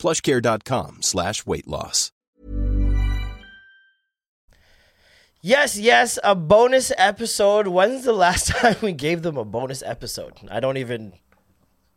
[0.00, 2.10] plushcare.com slash weight loss.
[5.42, 7.66] Yes, yes, a bonus episode.
[7.68, 10.34] When's the last time we gave them a bonus episode?
[10.50, 11.12] I don't even.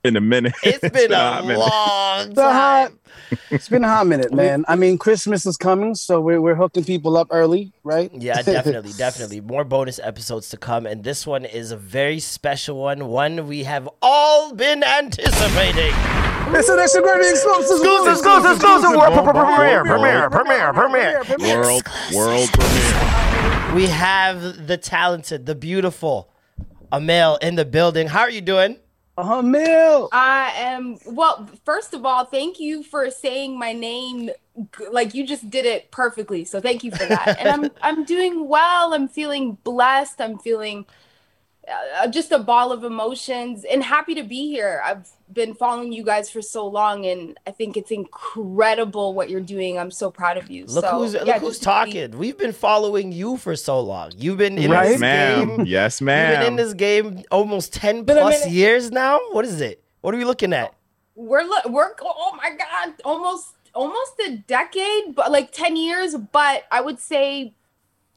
[0.06, 0.54] In a minute.
[0.64, 1.60] It's been a hot minute.
[1.60, 3.00] long It's a hot- time.
[3.52, 4.66] It's been a hot minute, man.
[4.68, 8.12] I mean, Christmas is coming, so we're, we're hooking people up early, right?
[8.14, 9.40] Yeah, definitely, definitely.
[9.40, 13.08] More bonus episodes to come, and this one is a very special one.
[13.08, 15.94] One we have all been anticipating.
[16.56, 17.78] It's an extra great exclusive.
[17.78, 18.92] Exclusive, exclusive, exclusive.
[18.92, 21.24] World premiere, premiere, premiere, premiere.
[21.40, 23.76] World, world premiere.
[23.76, 26.30] We have the talented, the beautiful
[26.92, 28.08] Amaal in the building.
[28.08, 28.78] How are you doing?
[29.18, 30.10] Mil.
[30.12, 31.50] I am well.
[31.66, 34.28] First of all, thank you for saying my name
[34.78, 36.46] g- like you just did it perfectly.
[36.46, 37.38] So thank you for that.
[37.40, 38.94] and I'm I'm doing well.
[38.94, 40.20] I'm feeling blessed.
[40.22, 40.86] I'm feeling
[41.68, 44.82] uh, just a ball of emotions and happy to be here.
[44.86, 49.42] I've been following you guys for so long, and I think it's incredible what you're
[49.42, 49.78] doing.
[49.80, 50.66] I'm so proud of you.
[50.66, 51.92] Look so, who's yeah, look who's just happy.
[51.94, 52.18] talking.
[52.18, 54.12] We've been following you for so long.
[54.18, 54.90] You've been in Right?
[54.90, 55.58] this Ma'am.
[55.58, 55.66] game.
[55.66, 59.20] Yes, You've been in this game almost ten But plus years now.
[59.32, 59.82] What is it?
[60.02, 60.74] What are we looking at?
[61.16, 66.64] we're lo- we're oh my god almost almost a decade but like 10 years but
[66.72, 67.54] i would say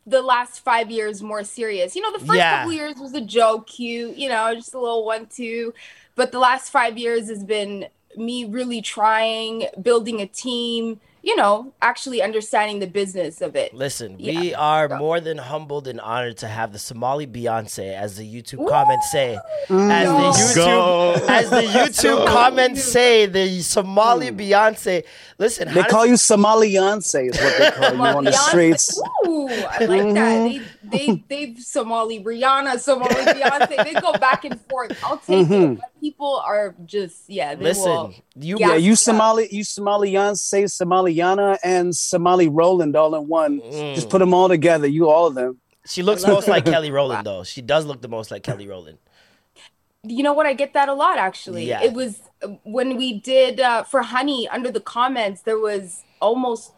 [0.07, 2.59] the last five years more serious you know the first Yeah.
[2.59, 5.75] couple years was a joke cute you know just a little one two
[6.15, 11.73] but the last five years has been me really trying building a team you know
[11.83, 14.41] actually understanding the business of it Listen, Yeah.
[14.41, 18.69] we are more than humbled and honored to have the Somali Beyonce, as the YouTube
[18.69, 19.39] comments say.
[19.69, 19.91] Mm.
[19.91, 21.15] As the Let's go.
[21.17, 24.39] YouTube, as the YouTube comments say, the Somali mm.
[24.41, 25.05] Beyonce.
[25.39, 29.01] Listen, They how call does- you Beyonce is what they call you on the streets.
[29.27, 30.51] Ooh, I like that.
[30.51, 30.65] Mm-hmm.
[30.76, 33.85] They they they Somali Rihanna, Somali Beyonce.
[33.85, 34.99] They go back and forth.
[35.05, 35.79] I'll take it.
[35.81, 37.55] But people are just yeah.
[37.55, 38.15] They listen, will.
[38.37, 38.69] you Yeah.
[38.69, 38.95] Yeah, you Yeah.
[38.95, 43.61] Somali, you Somaliance, Somaliana, and Somali Roland all in one.
[43.61, 43.95] Mm.
[43.95, 44.87] Just put them all together.
[44.87, 45.61] You all of them.
[45.87, 47.45] She looks most like Kelly Rowland, though.
[47.45, 48.99] She does look the most like Kelly Rowland.
[50.03, 50.47] You know what?
[50.47, 51.65] I get that a lot actually.
[51.65, 51.83] Yeah.
[51.83, 55.43] It was uh, when we did uh, for Honey under the comments.
[55.43, 56.73] There was almost.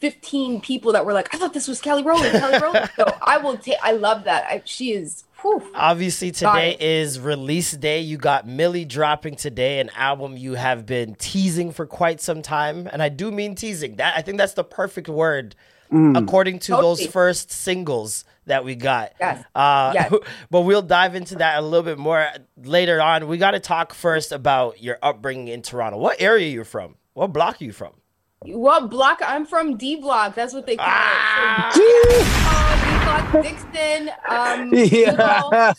[0.00, 2.90] 15 people that were like, I thought this was Kelly Rowland, Kelly Rowland.
[2.96, 4.44] so I will take, I love that.
[4.44, 5.62] I, she is, whew.
[5.74, 8.00] Obviously, today is release day.
[8.00, 12.88] You got Millie dropping today, an album you have been teasing for quite some time,
[12.92, 13.96] and I do mean teasing.
[13.96, 15.54] That I think that's the perfect word,
[15.90, 19.12] according to those first singles that we got.
[19.18, 19.44] Yes.
[19.54, 20.12] Uh, Yes.
[20.50, 22.28] but we'll dive into that a little bit more
[22.62, 23.26] later on.
[23.28, 25.98] We got to talk first about your upbringing in Toronto.
[25.98, 26.96] What area you from?
[27.14, 27.92] What block are you from?
[28.48, 29.20] What block?
[29.24, 30.34] I'm from D block.
[30.34, 31.72] That's what they call Ah!
[31.74, 31.74] it.
[31.74, 35.72] So, D block, Dixon, um, Yeah.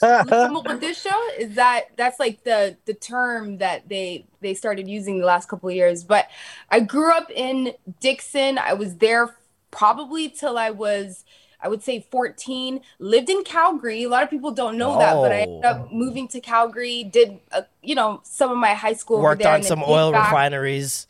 [0.50, 1.12] Mogadishu.
[1.40, 5.70] Is that that's like the the term that they they started using the last couple
[5.70, 6.04] of years?
[6.04, 6.28] But
[6.70, 8.58] I grew up in Dixon.
[8.58, 9.36] I was there
[9.72, 11.24] probably till I was.
[11.60, 12.82] I would say 14.
[13.00, 14.04] Lived in Calgary.
[14.04, 15.70] A lot of people don't know that, but I ended Oh.
[15.70, 17.04] up moving to Calgary.
[17.04, 20.32] Did uh, you know some of my high school Worked on some oil back.
[20.32, 21.08] refineries.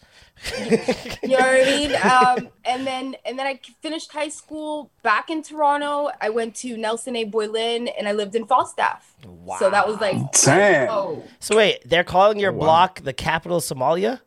[1.23, 1.95] You know what I mean?
[1.95, 6.11] Um, and then and then I finished high school back in Toronto.
[6.21, 7.25] I went to Nelson A.
[7.25, 9.15] Boylen and I lived in Falstaff.
[9.25, 9.57] Wow.
[9.59, 10.89] So that was like Damn.
[10.89, 11.23] oh.
[11.39, 12.65] So wait, they're calling your wow.
[12.65, 14.21] block the capital of Somalia?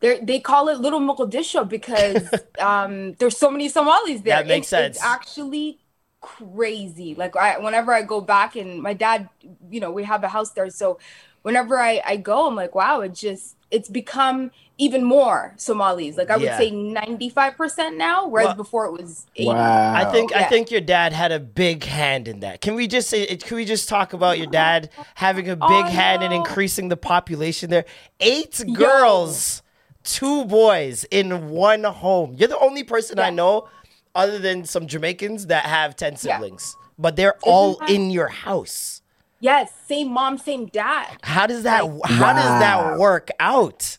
[0.00, 2.28] They they call it Little Mogadishu because
[2.58, 4.36] um, there's so many Somalis there.
[4.36, 4.96] That makes It's- sense.
[4.96, 5.78] It's actually
[6.20, 7.14] crazy.
[7.14, 9.28] Like I, whenever I go back and my dad,
[9.70, 10.98] you know, we have a house there, so
[11.42, 16.16] whenever I I go, I'm like, wow, it just it's become even more Somalis.
[16.16, 16.58] Like I would Yeah.
[16.58, 19.48] say 95% now, whereas Well- before it was 80.
[19.48, 19.94] Wow.
[19.94, 22.60] I think I think your dad had a big hand in that.
[22.60, 23.24] Can we just say?
[23.36, 26.96] Can we just talk about your dad having a big Oh, hand in increasing the
[26.96, 27.84] population there?
[28.20, 29.62] Eight girls,
[30.02, 32.34] two boys in one home.
[32.36, 33.68] You're the only person I know,
[34.14, 36.18] other than some Jamaicans, that have ten Yeah.
[36.36, 36.76] siblings.
[36.98, 39.02] But they're all that- in your house.
[39.40, 41.06] Yes, same mom, same dad.
[41.22, 41.86] How does that?
[41.86, 43.98] Like- how does that work out?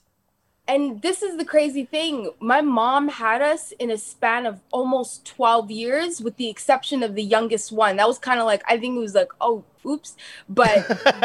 [0.67, 2.31] And this is the crazy thing.
[2.39, 7.13] My mom had us in a span of almost 12 years, with the exception of
[7.15, 7.97] the youngest one.
[7.97, 10.15] That was kind of like, I think it was like, oh, oops.
[10.49, 10.79] But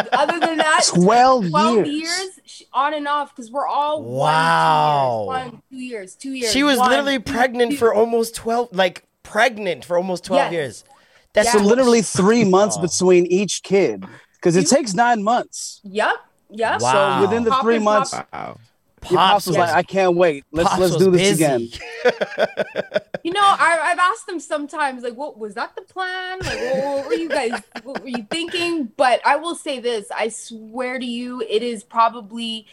[0.12, 1.88] other than that, 12 12 years.
[1.88, 5.24] years sh- on and off because we're all Wow.
[5.24, 6.52] one, two years, one, two years, two years.
[6.52, 7.76] She was one, literally two, pregnant two.
[7.78, 10.52] for almost 12, like pregnant for almost 12 Yes.
[10.52, 10.84] years.
[11.32, 11.52] That's Yeah.
[11.52, 12.82] So so literally three months Oh.
[12.82, 14.04] between each kid
[14.34, 15.80] because it takes nine months.
[15.84, 16.14] Yep,
[16.50, 16.80] yep.
[16.80, 17.20] Wow.
[17.20, 18.58] So within the Pop three months, Wow.
[19.08, 20.44] Your pops was was- like, "I can't wait.
[20.52, 21.44] Let's Pops let's do this busy.
[21.44, 21.68] again."
[23.22, 26.38] You know, I, I've asked them sometimes, like, what was that the plan?
[26.38, 27.52] Like, what, what were you guys,
[27.82, 28.84] what were you thinking?
[28.96, 32.66] But I will say this: I swear to you, it is probably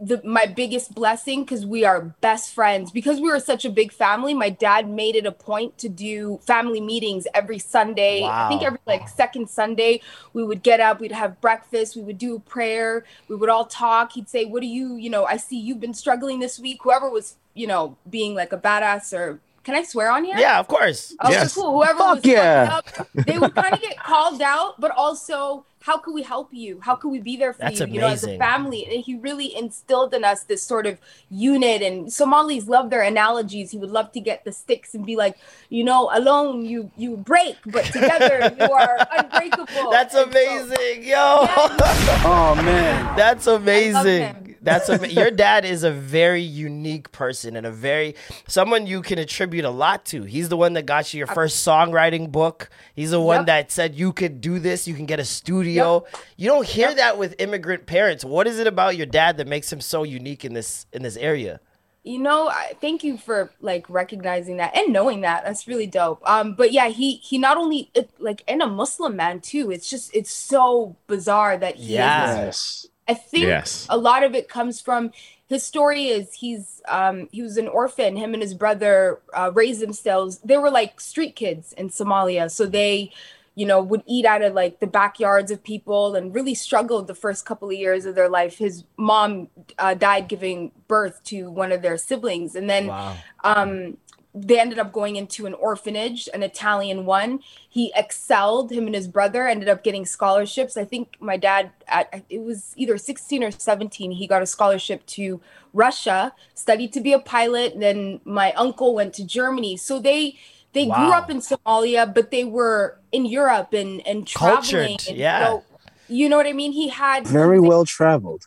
[0.00, 2.90] the my biggest blessing because we are best friends.
[2.90, 6.38] Because we were such a big family, my dad made it a point to do
[6.46, 8.24] family meetings every Sunday.
[8.24, 10.00] I think every like second Sunday,
[10.32, 13.64] we would get up, we'd have breakfast, we would do a prayer, we would all
[13.66, 14.12] talk.
[14.12, 15.24] He'd say, "What do you, you know?
[15.24, 19.12] I see you've been struggling this week." Whoever was, you know, being like a badass
[19.12, 20.36] or can I swear on here?
[20.38, 21.14] Yeah, of course.
[21.22, 21.54] Okay, Yes.
[21.54, 21.72] cool.
[21.74, 22.70] Whoever Fuck was yeah.
[22.78, 26.80] up, they would kind of get called out, but also, how could we help you?
[26.80, 27.86] How could we be there for That's you?
[27.86, 28.84] You know, as a family.
[28.84, 30.98] And he really instilled in us this sort of
[31.30, 31.82] unit.
[31.82, 33.70] And Somalis love their analogies.
[33.70, 35.36] He would love to get the sticks and be like,
[35.68, 39.90] you know, alone you you break, but together you are unbreakable.
[39.90, 41.08] That's And so- amazing, yo.
[41.08, 43.62] Yeah, Oh man, That's him.
[43.62, 44.56] amazing.
[44.60, 48.16] That's ama- your dad is a very unique person and a very
[48.48, 50.24] someone you can attribute a lot to.
[50.24, 52.68] He's the one that got you your first songwriting book.
[52.94, 53.46] He's the one Yep.
[53.46, 55.67] that said you could do this, you can get a studio.
[55.72, 56.96] You don't hear Yep.
[56.98, 58.24] that with immigrant parents.
[58.24, 61.16] What is it about your dad that makes him so unique in this in this
[61.16, 61.60] area?
[62.04, 66.22] you know I, thank you for like recognizing that and knowing that that's really dope
[66.30, 69.90] um but yeah he he not only it, like and a muslim man too it's
[69.90, 72.30] just it's so bizarre that he Yeah.
[72.30, 72.86] is yes.
[73.08, 73.84] i think Yes.
[73.90, 75.10] a lot of it comes from
[75.48, 79.80] his story is he's um he was an orphan him and his brother uh, raised
[79.80, 83.10] themselves they were like street kids in somalia so they
[83.58, 87.14] you know would eat out of like the backyards of people and really struggled the
[87.14, 88.56] first couple of years of their life.
[88.58, 89.48] His mom
[89.80, 92.54] uh, died giving birth to one of their siblings.
[92.54, 93.16] And then Wow.
[93.42, 93.96] um
[94.34, 97.40] they ended up going into an orphanage an italian one.
[97.68, 98.70] He excelled.
[98.70, 100.76] Him and his brother ended up getting scholarships.
[100.76, 105.04] I think my dad at it was either 16 or 17 he got a scholarship
[105.16, 105.40] to
[105.72, 107.80] russia studied to be a pilot.
[107.80, 109.76] Then my uncle went to germany.
[109.76, 110.36] So they
[110.72, 115.16] they grew up in somalia but they were in europe and and traveling Cultured, and,
[115.18, 115.38] yeah.
[115.38, 115.64] you know,
[116.08, 118.44] you know what i mean he had Very well traveled.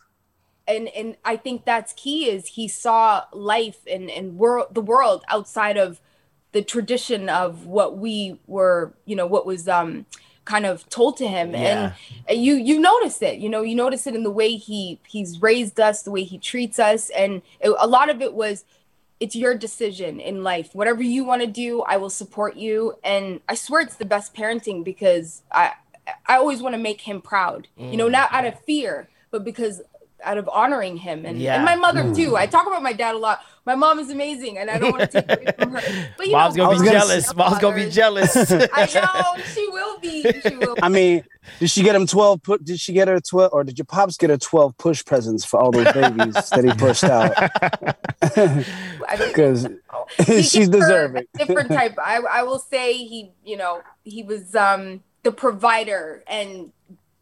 [0.68, 5.24] and and I think that's key is he saw life and and world the world
[5.28, 6.00] outside of
[6.52, 10.06] the tradition of what we were you know what was um
[10.44, 11.92] kind of told to him Yeah.
[12.28, 15.40] and you you notice it you know you notice it in the way he he's
[15.42, 18.64] raised us the way he treats us and it, a lot of it was
[19.20, 23.40] it's your decision in life whatever you want to do i will support you and
[23.48, 25.72] i swear it's the best parenting because i
[26.26, 28.12] i always want to make him proud you know mm.
[28.12, 29.80] not out of fear but because
[30.24, 31.56] out of honoring him and, Yeah.
[31.56, 32.14] and my mother mm.
[32.14, 34.92] too i talk about my dad a lot my mom is amazing and i don't
[34.92, 37.34] want to take away from her but you Mom's know gonna be jealous.
[37.34, 38.36] Mom's gonna be jealous.
[38.72, 41.24] i know she will be she will I mean,
[41.60, 42.42] did she get him twelve?
[42.42, 42.64] Put?
[42.64, 43.52] Did she get her twelve?
[43.52, 46.72] Or did your pops get her twelve push presents for all those babies that he
[46.74, 47.32] pushed out?
[49.12, 49.66] I don't Because
[50.50, 51.26] she's deserving.
[51.36, 51.94] different type.
[51.98, 56.72] I I will say he, you know, he was um the provider and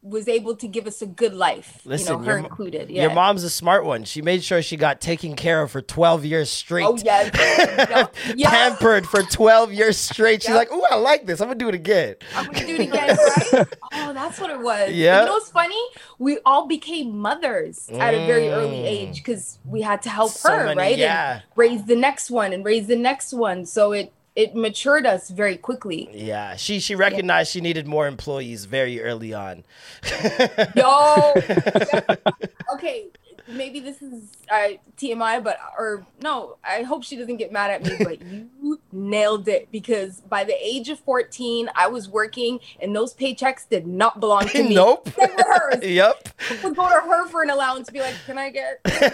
[0.03, 1.79] was able to give us a good life.
[1.85, 2.89] Listen, you know, her your included.
[2.89, 3.03] Yeah.
[3.03, 4.03] Your mom's a smart one.
[4.03, 6.85] She made sure she got taken care of for 12 years straight.
[6.85, 7.31] Oh yes.
[7.89, 8.15] Yup.
[8.35, 8.51] Yup.
[8.51, 10.41] Pampered for 12 years straight.
[10.41, 10.57] She's Yep.
[10.57, 11.39] like, oh, I like this.
[11.39, 12.15] I'm going to do it again.
[12.35, 13.15] I'm gonna do it again,
[13.53, 13.67] right?
[13.93, 14.91] Oh, that's what it was.
[14.91, 15.19] Yeah.
[15.19, 15.79] You know what's funny?
[16.17, 20.35] We all became mothers at a very early age because we had to help Mm.
[20.37, 20.97] So her, many- right?
[20.97, 21.33] yeah.
[21.33, 23.65] And raise the next one and raise the next one.
[23.67, 26.09] So it it matured us very quickly.
[26.13, 29.63] Yeah, she she recognized she needed more employees very early on.
[30.75, 31.33] Yo.
[32.73, 33.07] okay,
[33.47, 37.83] maybe this is uh, TMI, but or no, I hope she doesn't get mad at
[37.83, 37.95] me.
[38.03, 38.21] But
[38.61, 43.67] you nailed it because by the age of fourteen, I was working, and those paychecks
[43.69, 44.75] did not belong to me.
[44.75, 45.09] nope.
[45.17, 45.83] They were hers.
[45.83, 46.29] yep.
[46.63, 49.09] Would go to her for an allowance, be like, "Can I get?" something?"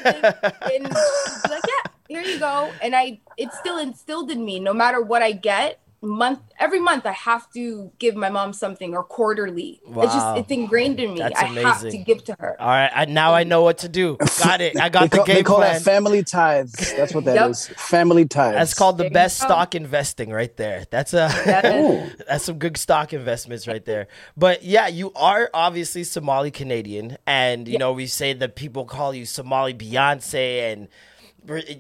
[0.73, 4.59] And she'd be like, "Yeah, here you go." And I, it still instilled in me,
[4.59, 8.93] no matter what I get, month every month I have to give my mom something
[8.93, 9.81] or quarterly.
[9.85, 10.03] It's Wow.
[10.05, 11.19] just it's ingrained in me.
[11.19, 12.55] That's I have to give to her.
[12.61, 14.17] All right, I, now I know what to do.
[14.43, 14.79] Got it.
[14.79, 15.73] I got the call, they call plan.
[15.73, 16.93] that family tithes.
[16.95, 17.67] That's what that is.
[17.69, 17.77] Yep.
[17.79, 18.55] Family tithes.
[18.57, 20.85] That's called the There best stock investing right there.
[20.91, 24.07] That's a That- that's some good stock investments right there.
[24.35, 29.15] But yeah, you are obviously Somali Canadian, and you know we say that people call
[29.15, 30.87] you Somali Beyonce, and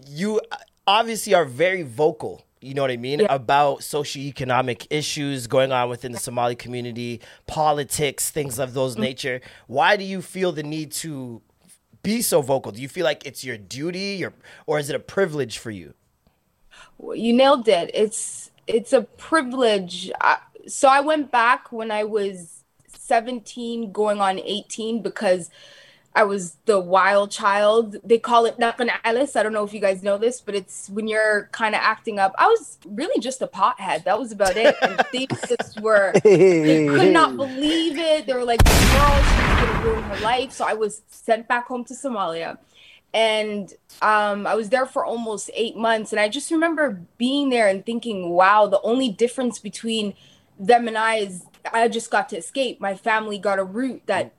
[0.07, 0.41] you
[0.87, 2.43] obviously are very vocal.
[2.61, 3.33] You know what I mean Yeah.
[3.33, 9.01] about socioeconomic issues going on within the Somali community, politics, things of those mm.
[9.01, 9.41] nature.
[9.67, 11.41] Why do you feel the need to
[12.01, 12.71] be so vocal?
[12.71, 14.33] Do you feel like it's your duty, your,
[14.65, 15.93] or is it a privilege for you?
[17.13, 20.37] you nailed it it's it's a privilege I,
[20.67, 25.49] so i went back when i was 17 going on 18 because
[26.17, 29.35] i was the wild child they call it Nakan Alice.
[29.35, 32.19] i don't know if you guys know this but it's when you're kind of acting
[32.19, 35.01] up i was really just a pothead that was about it and
[35.47, 38.25] just were they could not believe it.
[38.25, 40.51] They were like, girl, she's gonna ruin her life.
[40.51, 42.57] So I was sent back home to Somalia.
[43.13, 46.11] And um, I was there for almost eight months.
[46.11, 50.13] And I just remember being there and thinking, wow, the only difference between
[50.59, 52.79] them and I is I just got to escape.
[52.79, 54.33] My family got a route that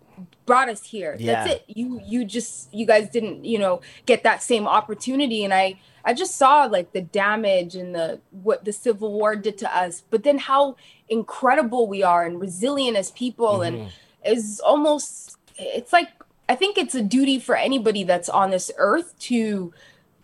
[0.46, 1.16] brought us here.
[1.18, 1.44] Yeah.
[1.44, 1.64] That's it.
[1.68, 5.44] You you just you guys didn't, you know, get that same opportunity.
[5.44, 9.58] And I I just saw like the damage and the what the civil war did
[9.58, 10.76] to us, but then how
[11.08, 13.88] incredible we are and resilient as people and mm-hmm.
[14.24, 16.08] is almost it's like
[16.48, 19.72] I think it's a duty for anybody that's on this earth to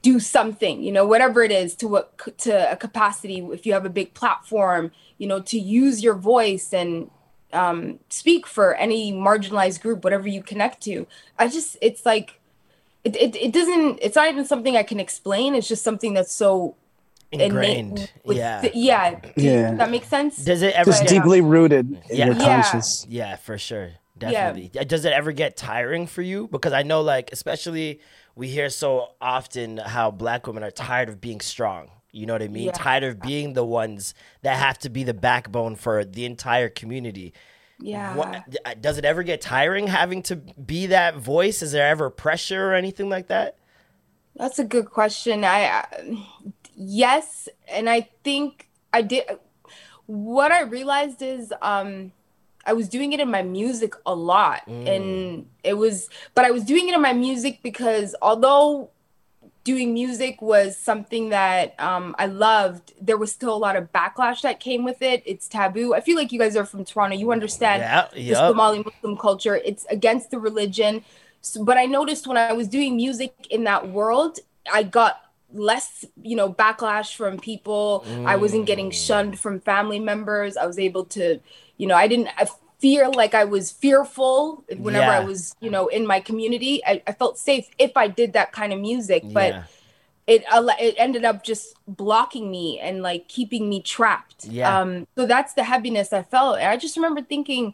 [0.00, 3.86] do something, you know, whatever it is to what to a capacity if you have
[3.86, 7.10] a big platform, you know, to use your voice and
[7.54, 11.06] um, speak for any marginalized group, whatever you connect to.
[11.38, 12.40] I just, it's like,
[13.04, 15.54] it, it, it doesn't, it's not even something I can explain.
[15.54, 16.74] It's just something that's so
[17.32, 18.12] innate Ingrained.
[18.24, 18.62] with- Yeah.
[18.74, 19.20] yeah.
[19.36, 19.70] Yeah.
[19.70, 20.36] Does that makes sense?
[20.44, 22.26] Does it ever Just get, deeply rooted in Yeah.
[22.26, 22.62] your Yeah.
[22.62, 23.06] conscience.
[23.08, 23.90] Yeah, for sure.
[24.16, 24.70] Definitely.
[24.78, 26.46] Uh, Does it ever get tiring for you?
[26.48, 28.00] Because I know, like, especially
[28.36, 31.90] we hear so often how black women are tired of being strong.
[32.14, 32.66] You know what I mean?
[32.66, 32.72] Yeah.
[32.72, 37.32] Tired of being the ones that have to be the backbone for the entire community.
[37.80, 38.14] yeah.
[38.14, 41.60] What, uh, does it ever get tiring having to be that voice?
[41.60, 43.56] Is there ever pressure or anything like that?
[44.36, 45.44] That's a good question.
[45.44, 46.16] I uh,
[46.76, 49.24] yes, and I think I did.
[50.06, 52.12] What I realized is, um,
[52.66, 56.64] I was doing it in my music a lot, and it was, but I was
[56.64, 58.90] doing it in my music because although
[59.64, 64.42] doing music was something that um, I loved, there was still a lot of backlash
[64.42, 65.22] that came with it.
[65.26, 65.94] It's taboo.
[65.94, 67.16] I feel like you guys are from Toronto.
[67.16, 68.36] You understand Yeah, the yep.
[68.36, 69.56] Somali Muslim culture.
[69.56, 71.04] It's against the religion.
[71.40, 74.38] So, but I noticed when I was doing music in that world,
[74.72, 75.20] I got
[75.52, 78.06] less, you know, backlash from people.
[78.24, 78.94] I wasn't getting Mm.
[78.94, 80.56] shunned from family members.
[80.56, 81.40] I was able to,
[81.76, 82.28] you know, I didn't
[82.84, 86.82] I feel like I was fearful whenever I was, you know, in my community.
[86.86, 89.62] I, I felt safe if I did that kind of music, but Yeah.
[90.26, 90.44] it
[90.80, 94.44] it ended up just blocking me and like keeping me trapped.
[94.44, 94.78] Yeah.
[94.80, 95.06] Um.
[95.16, 97.72] So that's the heaviness I felt, and I just remember thinking,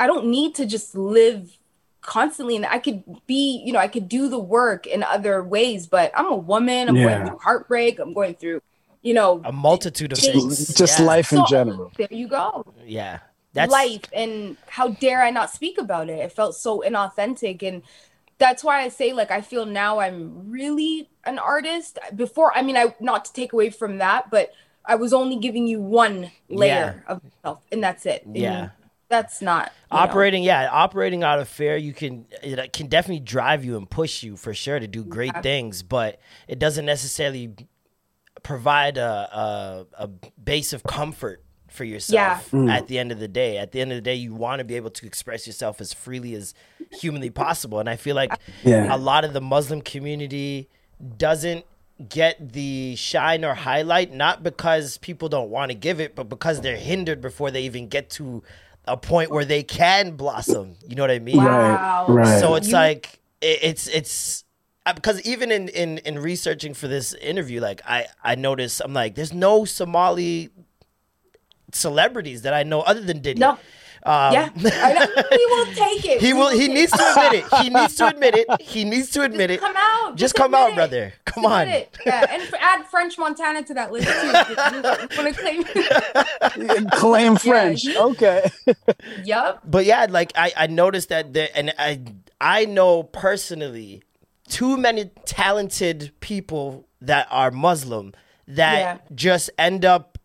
[0.00, 1.58] I don't need to just live
[2.00, 5.86] constantly, and I could be, you know, I could do the work in other ways.
[5.86, 6.88] But I'm a woman.
[6.88, 7.04] I'm Yeah.
[7.18, 7.98] going through heartbreak.
[7.98, 8.62] I'm going through,
[9.02, 10.74] you know, A multitude of Just- things.
[10.74, 11.04] Just Yeah.
[11.06, 11.92] life in so- general.
[11.98, 12.64] There you go.
[12.86, 13.18] Yeah.
[13.56, 16.18] That's life and how dare I not speak about it?
[16.20, 17.82] It felt so inauthentic and
[18.38, 21.98] that's why I say like I feel now I'm really an artist.
[22.14, 24.52] Before I mean I not to take away from that, but
[24.84, 28.24] I was only giving you one layer of myself and that's it.
[28.26, 28.68] And Yeah.
[29.08, 30.02] that's not you know.
[30.02, 34.24] operating yeah operating out of fear you can it can definitely drive you and push
[34.24, 35.42] you for sure to do great Yeah.
[35.42, 37.54] things but it doesn't necessarily
[38.42, 40.08] provide a, a, a
[40.42, 43.96] base of comfort for yourself at the end of the day at the end of
[43.96, 46.54] the day you want to be able to express yourself as freely as
[47.00, 48.32] humanly possible and i feel like
[48.64, 48.94] Yeah.
[48.94, 50.68] a lot of the muslim community
[51.18, 51.64] doesn't
[52.08, 56.60] get the shine or highlight not because people don't want to give it but because
[56.60, 58.42] they're hindered before they even get to
[58.84, 62.06] a point where they can blossom you know what i mean Wow.
[62.08, 62.26] Right.
[62.26, 62.40] Right.
[62.40, 64.44] so it's You- like it, it's it's
[64.86, 68.92] uh, because even in, in in researching for this interview like i i noticed i'm
[68.94, 70.50] like there's no somali
[71.72, 73.50] celebrities that i know other than diddy No.
[74.04, 74.50] um, yeah.
[74.54, 75.06] I know.
[75.30, 76.20] He will take it.
[76.20, 78.84] he We will he take needs to admit it he needs to admit it he
[78.84, 80.14] needs to admit it Come out.
[80.16, 80.74] just come out it.
[80.76, 81.98] brother come Just on admit it.
[82.06, 84.32] Yeah, and f- add French Montana to that list too.
[85.16, 86.88] Want to claim?
[86.90, 87.82] Claim French.
[87.82, 88.48] he- Okay.
[89.24, 89.62] yup.
[89.64, 92.00] but yeah, like I, I noticed that there, and I
[92.40, 94.02] I know personally
[94.48, 98.12] too many talented people that are Muslim
[98.48, 98.98] that Yeah.
[99.14, 100.15] just end up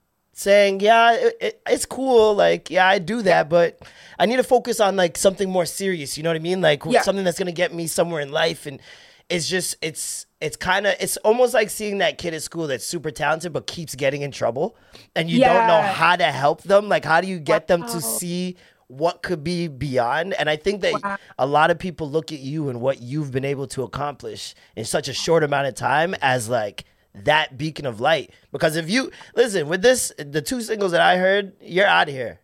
[0.42, 2.34] saying, yeah, it, it, it's cool.
[2.36, 3.80] Like, yeah, I do that, but
[4.20, 6.18] I need to focus on like something more serious.
[6.18, 6.62] You know what I mean?
[6.62, 7.02] Like Yeah.
[7.02, 8.66] something that's gonna get me somewhere in life.
[8.66, 8.80] And
[9.30, 12.86] it's just, it's, it's kind of, it's almost like seeing that kid at school that's
[12.86, 14.76] super talented but keeps getting in trouble,
[15.16, 16.90] and you don't know how to help them.
[16.90, 18.58] Like, how do you get them to see?
[18.88, 21.18] What could be beyond, and I think that Wow.
[21.40, 24.84] a lot of people look at you and what you've been able to accomplish in
[24.84, 28.32] such a short amount of time as like that beacon of light.
[28.52, 32.14] Because if you listen with this, the two singles that I heard, you're out of
[32.14, 32.40] here.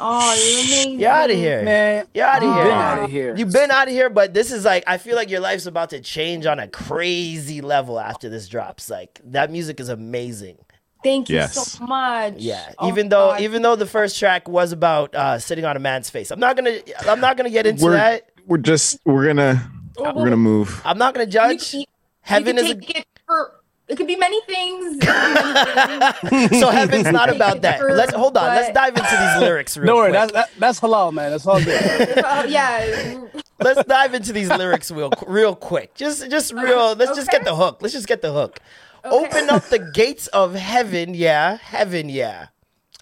[0.00, 1.00] Oh, you're amazing.
[1.00, 1.62] You're out of here.
[1.62, 2.64] Man, You're out of you've here.
[2.64, 3.36] been outta here.
[3.36, 5.90] You've been out of here, but this is like I feel like your life's about
[5.90, 8.90] to change on a crazy level after this drops.
[8.90, 10.58] Like that music is amazing.
[11.04, 11.54] Thank you Yes.
[11.72, 12.34] so much.
[12.38, 12.72] Yeah.
[12.78, 13.40] Oh, even though God.
[13.42, 16.32] even though the first track was about uh, sitting on a man's face.
[16.32, 18.30] I'm not gonna I'm not gonna get into We're that.
[18.46, 20.82] we're just we're gonna we're gonna move.
[20.84, 21.72] I'm not gonna judge.
[21.72, 21.84] you,
[22.20, 23.53] Heaven you is can a take it for
[23.86, 24.98] it could be many things.
[25.04, 26.60] It could be many things.
[26.60, 27.78] so heaven's not about that.
[27.78, 28.46] Sure, Let's hold on.
[28.46, 30.32] Let's dive into these lyrics real Don't worry, quick.
[30.32, 31.30] that's that, that's halal, man.
[31.30, 32.22] That's all good.
[32.26, 33.20] Oh, yeah.
[33.60, 35.94] Let's dive into these lyrics real real quick.
[35.94, 36.94] Just just real.
[36.94, 37.78] Let's just get the hook.
[37.80, 38.58] Let's just get the hook.
[39.04, 42.46] Open up the gates of heaven, yeah, heaven, yeah.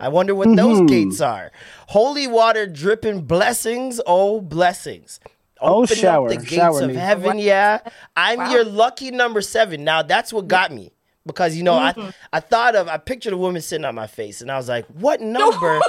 [0.01, 0.87] I wonder what those mm-hmm.
[0.87, 1.53] gates are.
[1.89, 5.21] Holy water dripping blessings, oh blessings.
[5.63, 6.95] Oh, Open shower, up the gates shower of me.
[6.95, 7.79] heaven, yeah.
[8.17, 8.51] I'm Wow.
[8.53, 9.85] your lucky number seven.
[9.85, 10.93] Now that's what got me.
[11.25, 12.01] Because you know, Mm-hmm.
[12.01, 14.69] I I thought of I pictured a woman sitting on my face and I was
[14.69, 15.81] like, what number,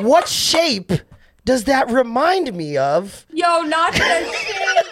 [0.00, 0.92] what shape
[1.46, 3.24] does that remind me of?
[3.30, 4.86] Yo, not that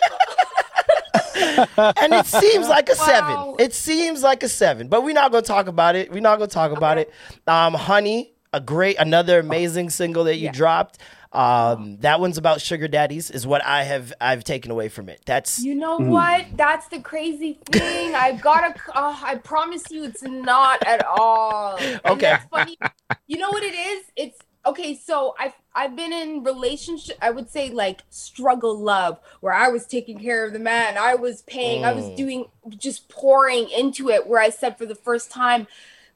[1.35, 1.95] shit.
[2.03, 3.05] and it seems like a Wow.
[3.07, 3.55] seven.
[3.59, 6.11] It seems like a seven, but we're not gonna talk about it.
[6.13, 7.11] We're not gonna talk about it.
[7.47, 10.53] Um, Honey, a great, another amazing single that you Yeah.
[10.53, 10.99] dropped.
[11.33, 15.23] Um, that one's about sugar daddies, is what I have I've taken away from it.
[15.25, 16.09] That's You know Mm.
[16.09, 16.45] what?
[16.57, 18.15] That's the crazy thing.
[18.15, 18.75] I gotta.
[18.95, 21.79] Uh, I promise you, it's not at all.
[22.05, 22.33] Okay.
[22.33, 22.79] that's funny.
[23.27, 24.05] You know what it is?
[24.17, 24.95] It's okay.
[24.95, 27.17] So I've I've been in relationship.
[27.23, 30.99] I would say like struggle love, where I was taking care of the man.
[30.99, 31.83] I was paying.
[31.83, 32.17] I was Mm.
[32.17, 34.27] doing just pouring into it.
[34.27, 35.67] Where I said for the first time,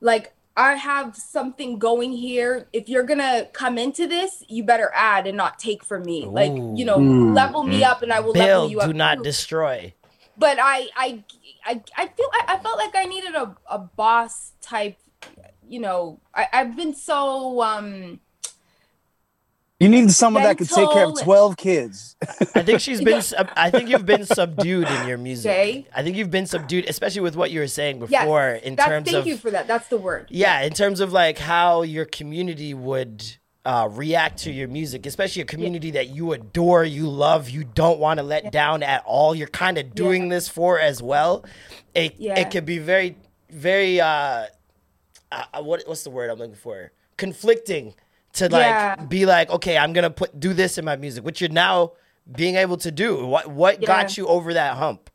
[0.03, 0.35] like.
[0.57, 2.69] I have something going here.
[2.73, 6.25] If you're gonna come into this, you better add and not take from me.
[6.27, 7.35] Like, you know, Ooh.
[7.35, 8.89] level me up and I will level you up.
[8.89, 9.93] do not too destroy.
[10.39, 11.25] but I I
[11.65, 14.99] I, I feel I, I felt like I needed a, a boss type
[15.69, 18.21] you know I, I've been so um
[19.79, 22.17] You need someone that could take care of twelve kids.
[22.55, 23.21] I think she's been.
[23.31, 25.51] sub- I think you've been subdued in your music.
[25.51, 25.87] Okay.
[25.95, 28.89] I think you've been subdued, especially with what you were saying yes, before, in that's,
[28.89, 31.83] terms thank of you for that that's the word yeah, in terms of like how
[31.83, 33.23] your community would
[33.67, 37.99] uh, react to your music, especially a community that you adore, you love, you don't
[37.99, 39.35] want to let down at all.
[39.35, 41.45] You're kind of doing this for as well.
[41.95, 42.39] It Yeah.
[42.39, 43.17] it could be very
[43.51, 44.47] very uh,
[45.31, 46.93] uh, what what's the word I'm looking for?
[47.19, 47.95] Conflicting
[48.37, 48.97] to like Yeah.
[48.97, 51.93] be like, okay, I'm gonna put do this in my music, which you're now
[52.31, 53.27] being able to do.
[53.27, 55.11] What what got you over that hump?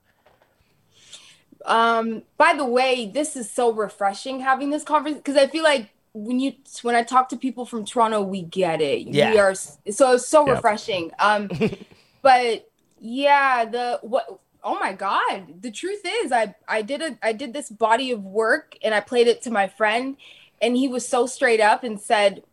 [1.65, 5.91] um by the way this is so refreshing having this conversation because I feel like
[6.13, 9.29] when you when I talk to people from Toronto we get it Yeah.
[9.31, 10.53] we are so it's so Yeah.
[10.53, 11.49] refreshing um
[12.23, 12.67] but
[12.99, 14.25] yeah the what
[14.63, 18.23] oh my god the truth is i i did a i did this body of
[18.23, 20.17] work and i played it to my friend
[20.62, 22.43] and he was so straight up and said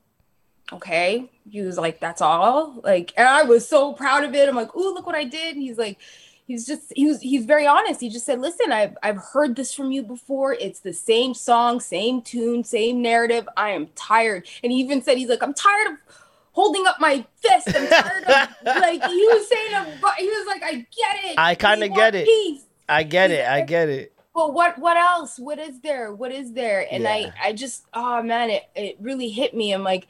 [0.73, 1.31] okay?
[1.49, 2.81] He was like that's all?
[2.85, 4.49] Like and i was so proud of it.
[4.49, 5.55] I'm like ooh look what i did.
[5.57, 5.99] And he's like
[6.47, 8.01] he's just he was he's very honest.
[8.01, 10.55] He just said listen i've i've heard this from you before.
[10.55, 13.49] It's the same song same tune same narrative.
[13.57, 14.47] I am tired.
[14.63, 15.99] And he even said he's like i'm tired of
[16.53, 17.69] holding up my fist.
[17.69, 21.35] I'm tired of like he was saying he was like i get it.
[21.39, 22.27] I kinda get it.
[22.27, 22.63] peace.
[22.89, 23.47] I get it.
[23.47, 24.13] I get it.
[24.35, 25.39] but what what else?
[25.39, 26.13] What is there?
[26.13, 26.87] What is there?
[26.91, 27.11] And Yeah.
[27.11, 29.73] i i just oh man it, it really hit me.
[29.73, 30.09] I'm like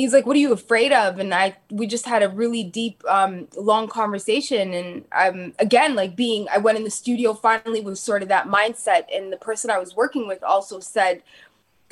[0.00, 1.18] he's like what are you afraid of?
[1.18, 4.72] And i we just had a really deep um long conversation.
[4.72, 8.48] And i'm again like being i went in the studio finally with sort of that
[8.48, 9.04] mindset.
[9.14, 11.22] And the person i was working with also said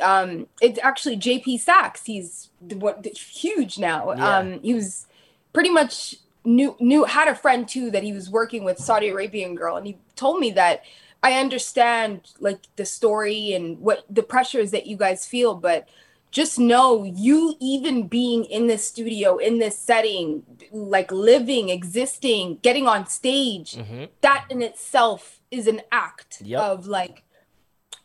[0.03, 2.05] um it's actually JP Saxe.
[2.07, 4.13] He's what huge now.
[4.13, 4.39] Yeah.
[4.39, 5.07] um he was
[5.53, 9.55] pretty much knew knew had a friend too that he was working with Saudi Arabian
[9.55, 9.77] girl.
[9.77, 10.85] And he told me that
[11.23, 15.87] I understand like the story and what the pressures that you guys feel but
[16.31, 22.87] just know you even being in this studio in this setting like living existing getting
[22.87, 24.09] on stage Mhm.
[24.21, 26.61] that in itself is an act Yep.
[26.61, 27.25] of like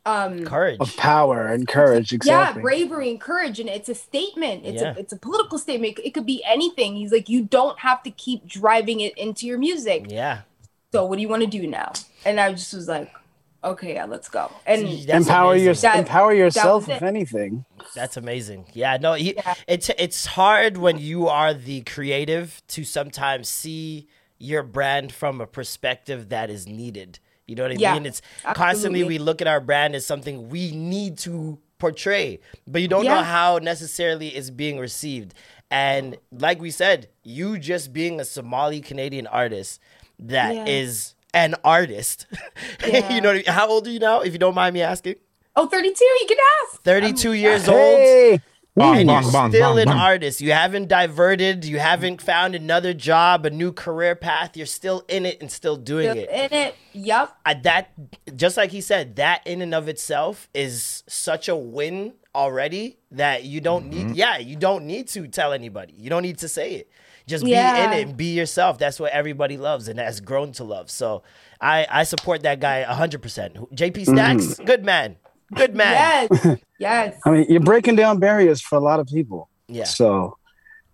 [0.08, 0.78] um Courage.
[0.80, 2.14] of power and courage.
[2.14, 2.60] Exactly.
[2.60, 4.64] yeah, bravery and courage, and it's a statement.
[4.66, 4.94] It's Yeah.
[4.96, 6.00] a it's a political statement.
[6.04, 6.96] It could be anything.
[6.96, 10.06] He's like, you don't have to keep driving it into your music.
[10.10, 10.42] Yeah.
[10.92, 11.92] So what do you want to do now?
[12.24, 13.12] And I just was like,
[13.66, 14.52] okay, yeah, let's go.
[14.66, 15.66] And empower amazing.
[15.66, 17.66] your, That- empower yourself if anything.
[17.94, 18.66] That's amazing.
[18.74, 19.54] Yeah, no, he, Yeah.
[19.68, 25.48] it's it's hard when you are the creative to sometimes see your brand from a
[25.48, 27.20] perspective that is needed.
[27.48, 28.06] You know what I Yeah, mean?
[28.06, 28.22] It's
[28.54, 33.06] constantly we look at our brand as something we need to portray, but you don't
[33.06, 35.34] know how necessarily it's being received.
[35.72, 39.80] And like we said, you just being a Somali Canadian artist
[40.20, 41.15] that is Yeah.
[41.36, 42.26] An artist.
[42.88, 43.14] Yeah.
[43.14, 43.46] you know, what I mean?
[43.48, 44.22] how old are you now?
[44.22, 45.16] If you don't mind me asking,
[45.56, 46.82] Oh, 32, you can ask.
[46.84, 48.42] 32 years old Hey,
[48.76, 49.98] Bong, and bong, you're bong, still bong, an bong.
[49.98, 50.42] artist.
[50.42, 51.64] You haven't diverted.
[51.64, 54.58] You haven't found another job, a new career path.
[54.58, 56.30] You're still in it and still doing Still it.
[56.52, 56.76] in it.
[56.92, 57.38] Yup.
[57.46, 57.92] I, that,
[58.36, 63.46] just like he said, that in and of itself is such a win already that
[63.46, 64.08] you don't Mm-hmm.
[64.10, 64.16] need.
[64.18, 65.94] Yeah, you don't need to tell anybody.
[65.98, 66.90] You don't need to say it.
[67.28, 67.86] Just be Yeah.
[67.86, 68.78] in it and be yourself.
[68.78, 70.92] That's what everybody loves and has grown to love.
[70.92, 71.24] So
[71.60, 73.56] I, I support that guy hundred percent.
[73.56, 74.16] JP mm-hmm.
[74.16, 75.18] Saxe, good man,
[75.54, 76.28] good man.
[76.32, 76.60] Yes.
[76.80, 77.20] yes.
[77.26, 79.50] I mean, you're breaking down barriers for a lot of people.
[79.68, 79.86] Yeah.
[79.86, 80.38] So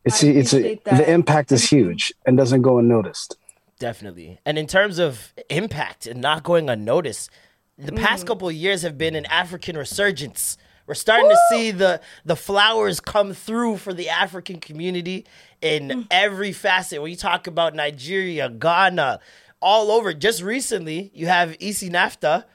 [0.06, 0.98] it's I it's a, that.
[0.98, 3.38] the impact is huge and doesn't go unnoticed.
[3.80, 4.40] Definitely.
[4.46, 7.32] And in terms of impact and not going unnoticed,
[7.78, 8.28] the past mm.
[8.28, 10.58] couple of years have been an African resurgence.
[10.86, 15.26] We're starting to see the the flowers come through for the African community
[15.62, 16.08] in mm.
[16.12, 17.02] every facet.
[17.02, 19.20] When you talk about Nigeria, Ghana,
[19.62, 20.14] all over.
[20.14, 22.46] Just recently, you have Isi Nafta.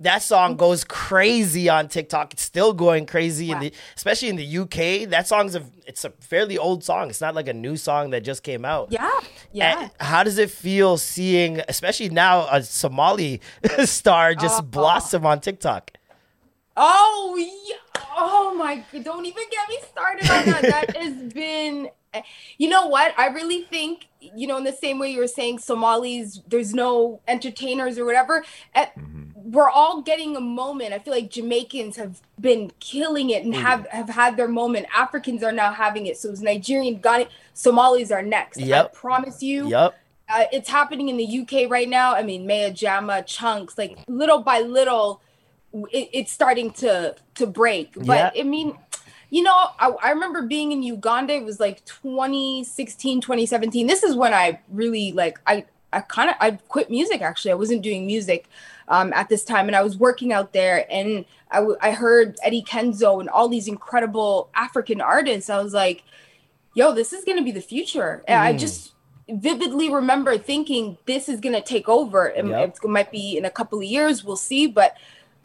[0.00, 0.58] That song mm.
[0.58, 2.34] goes crazy on TikTok.
[2.34, 5.08] It's still going crazy in the especially in the UK.
[5.08, 7.08] That song's a it's a fairly old song.
[7.08, 8.88] It's not like a new song that just came out.
[8.90, 9.10] Yeah.
[9.52, 9.80] Yeah.
[9.80, 13.40] And how does it feel seeing, especially now, a Somali
[13.84, 14.62] star just uh-huh.
[14.62, 15.92] blossom on TikTok?
[16.76, 18.02] Oh, yeah.
[18.18, 18.84] oh my!
[19.02, 20.62] Don't even get me started on that.
[20.62, 22.22] that has been, Eh,
[22.58, 23.14] you know what?
[23.18, 27.20] I really think, you know, in the same way you were saying, Somalis, there's no
[27.28, 28.44] entertainers or whatever.
[28.74, 28.92] At,
[29.34, 30.92] We're all getting a moment.
[30.92, 33.62] I feel like Jamaicans have been killing it and mm-hmm.
[33.62, 34.86] have have had their moment.
[34.94, 36.16] Africans are now having it.
[36.18, 38.58] So it's Nigerian, Ghanaian, Somalis are next.
[38.58, 38.84] Yep.
[38.84, 39.68] I promise you.
[39.68, 39.94] Yep.
[40.28, 42.14] uh, it's happening in the UK right now.
[42.14, 45.20] I mean, Maya Jama Chunkz, like little by little,
[45.92, 47.94] it, it's starting to to break.
[47.94, 48.40] But Yeah.
[48.40, 48.76] I mean,
[49.30, 51.34] you know, I, I remember being in Uganda.
[51.34, 53.86] It was like 2016, 2017.
[53.86, 57.22] This is when I really like I I kind of I quit music.
[57.22, 58.48] Actually, I wasn't doing music
[58.88, 62.36] um, at this time, and I was working out there, and I, w- I heard
[62.42, 65.50] Eddie Kenzo and all these incredible African artists.
[65.50, 66.02] I was like,
[66.74, 68.22] yo, this is gonna be the future.
[68.28, 68.92] And I just
[69.28, 72.26] vividly remember thinking this is gonna take over.
[72.26, 72.76] and Yep.
[72.84, 74.66] It might be in a couple of years, we'll see.
[74.66, 74.96] But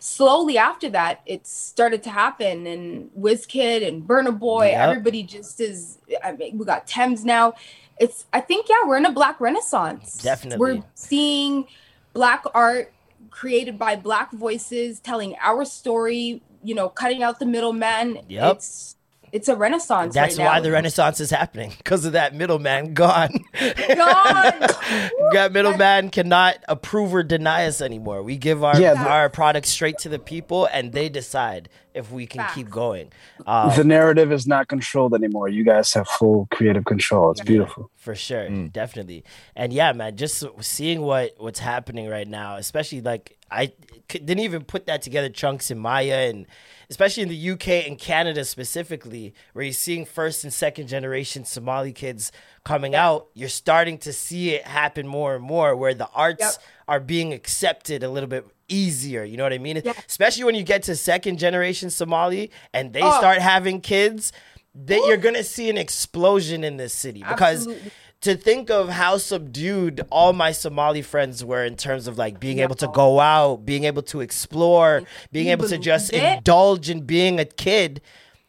[0.01, 2.67] slowly after that, it started to happen.
[2.67, 4.89] And WizKid and Burna Boy, Yep.
[4.89, 5.99] everybody just is.
[6.23, 7.53] I mean, we got Tems now.
[7.99, 8.25] It's.
[8.33, 10.17] I think yeah, we're in a black renaissance.
[10.17, 10.59] Definitely.
[10.59, 11.67] we're seeing
[12.13, 12.91] black art
[13.29, 16.41] created by black voices telling our story.
[16.63, 18.19] You know, cutting out the middleman.
[18.27, 18.57] Yep.
[18.57, 18.95] It's
[19.31, 20.13] it's a renaissance.
[20.13, 20.61] That's right why now.
[20.63, 23.29] the Renaissance is happening because of that middleman gone.
[23.59, 24.59] Gone.
[25.33, 28.23] that middleman cannot approve or deny us anymore.
[28.23, 32.11] We give our Yeah, the- our product straight to the people, and they decide if
[32.11, 32.55] we can Facts.
[32.55, 33.11] keep going.
[33.45, 35.49] Uh, the narrative is not controlled anymore.
[35.49, 37.31] You guys have full creative control.
[37.31, 37.89] It's beautiful.
[37.97, 39.23] for sure definitely
[39.55, 43.71] and yeah man just seeing what what's happening right now especially like i
[44.07, 46.45] didn't even put that together Chunkz in maya uh, and
[46.89, 51.91] especially in the uk and canada specifically where you're seeing first and second generation somali
[51.93, 52.31] kids
[52.63, 56.51] coming out you're starting to see it happen more and more where the arts Yep.
[56.87, 60.63] are being accepted a little bit easier you know what i mean especially when you
[60.63, 63.17] get to second generation somali and they Oh.
[63.17, 64.31] start having kids
[64.73, 67.91] that you're gonna see an explosion in this city because Absolutely.
[68.21, 72.59] To think of how subdued all my Somali friends were in terms of like being
[72.59, 77.39] able to go out, being able to explore, being able to just indulge in being
[77.39, 78.01] a kid,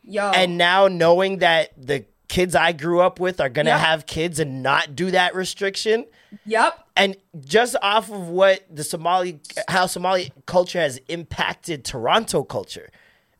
[0.04, 0.30] Yo.
[0.30, 3.80] and now knowing that the kids I grew up with are gonna Yep.
[3.80, 6.06] have kids and not do that restriction.
[6.46, 6.78] yep.
[6.96, 12.90] And just off of what the Somali, how Somali culture has impacted Toronto culture,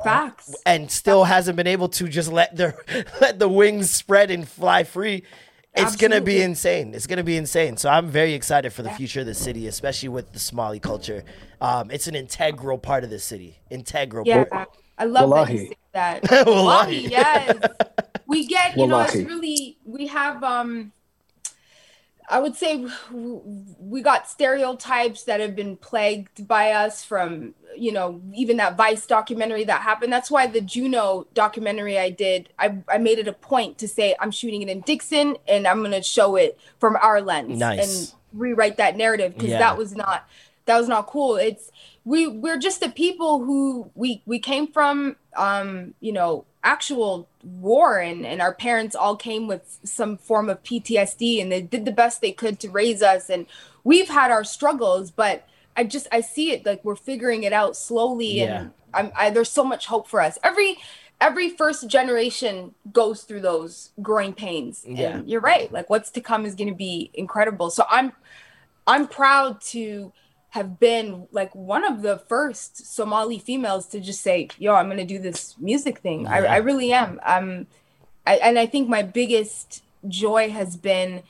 [0.03, 0.55] Facts.
[0.67, 2.75] and still hasn't been able to just let their
[3.21, 5.25] let the wings spread and fly free.
[5.75, 6.95] It's gonna be insane.
[6.95, 7.77] It's gonna be insane.
[7.77, 11.25] So I'm very excited for the future of the city, especially with the Somali culture.
[11.61, 13.59] Um, it's an integral part of the city.
[13.71, 14.27] Integral.
[14.27, 14.45] Yeah.
[14.45, 14.69] part.
[14.99, 15.53] I love that Wallahi.
[15.55, 16.23] you say that.
[16.31, 16.47] Wallahi.
[16.47, 17.59] Wallahi, yes.
[18.27, 20.93] We get, you know, it's really we have um
[22.33, 28.23] I would say we got stereotypes that have been plagued by us from, you know,
[28.35, 30.11] even that Vice documentary that happened.
[30.11, 34.17] That's why the Juno documentary I did, I, I made it a point to say
[34.19, 38.13] I'm shooting it in Dixon and I'm going to show it from our lens Nice.
[38.13, 39.59] and rewrite that narrative because Yeah.
[39.59, 40.27] that was not
[40.65, 41.37] that was not cool.
[41.37, 41.71] It's
[42.05, 47.99] we we're just the people who we we came from um you know actual war
[47.99, 51.91] and and our parents all came with some form of PTSD and they did the
[51.93, 53.47] best they could to raise us and
[53.85, 55.47] we've had our struggles but
[55.77, 58.61] I just I see it like we're figuring it out slowly Yeah.
[58.61, 60.77] and I'm I, there's so much hope for us every
[61.21, 65.17] every first generation goes through those growing pains Yeah.
[65.17, 68.13] and you're right like what's to come is going to be incredible so I'm
[68.87, 70.13] I'm proud to
[70.53, 75.05] have been like one of the first Somali females to just say, "Yo, I'm gonna
[75.05, 76.53] do this music thing." I, Yeah.
[76.53, 77.21] I really am.
[77.25, 77.67] Um,
[78.27, 81.23] I, and I think my biggest joy has been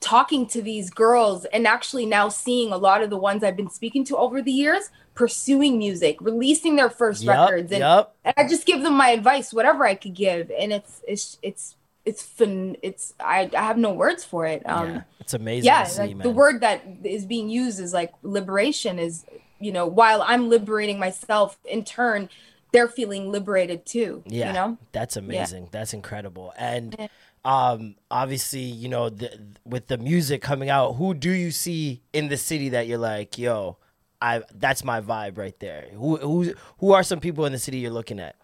[0.00, 3.70] talking to these girls and actually now seeing a lot of the ones I've been
[3.70, 8.14] speaking to over the years pursuing music, releasing their first Yup, records, and, yup.
[8.24, 11.76] and I just give them my advice, whatever I could give, and it's it's it's
[12.06, 12.76] it's fun.
[12.82, 14.62] It's I I have no words for it.
[14.64, 15.66] Um, yeah, it's amazing.
[15.66, 19.24] yeah see, like the word that is being used is like liberation is
[19.58, 22.28] you know while i'm liberating myself in turn
[22.72, 25.68] they're feeling liberated too Yeah, you know that's amazing.
[25.72, 26.52] That's incredible.
[26.58, 27.08] And
[27.44, 32.28] um, obviously, you know, the, with the music coming out, who do you see in
[32.28, 33.78] the city that you're like, yo,
[34.20, 35.86] I that's my vibe right there.
[35.92, 38.36] Who who who are some people in the city you're looking at?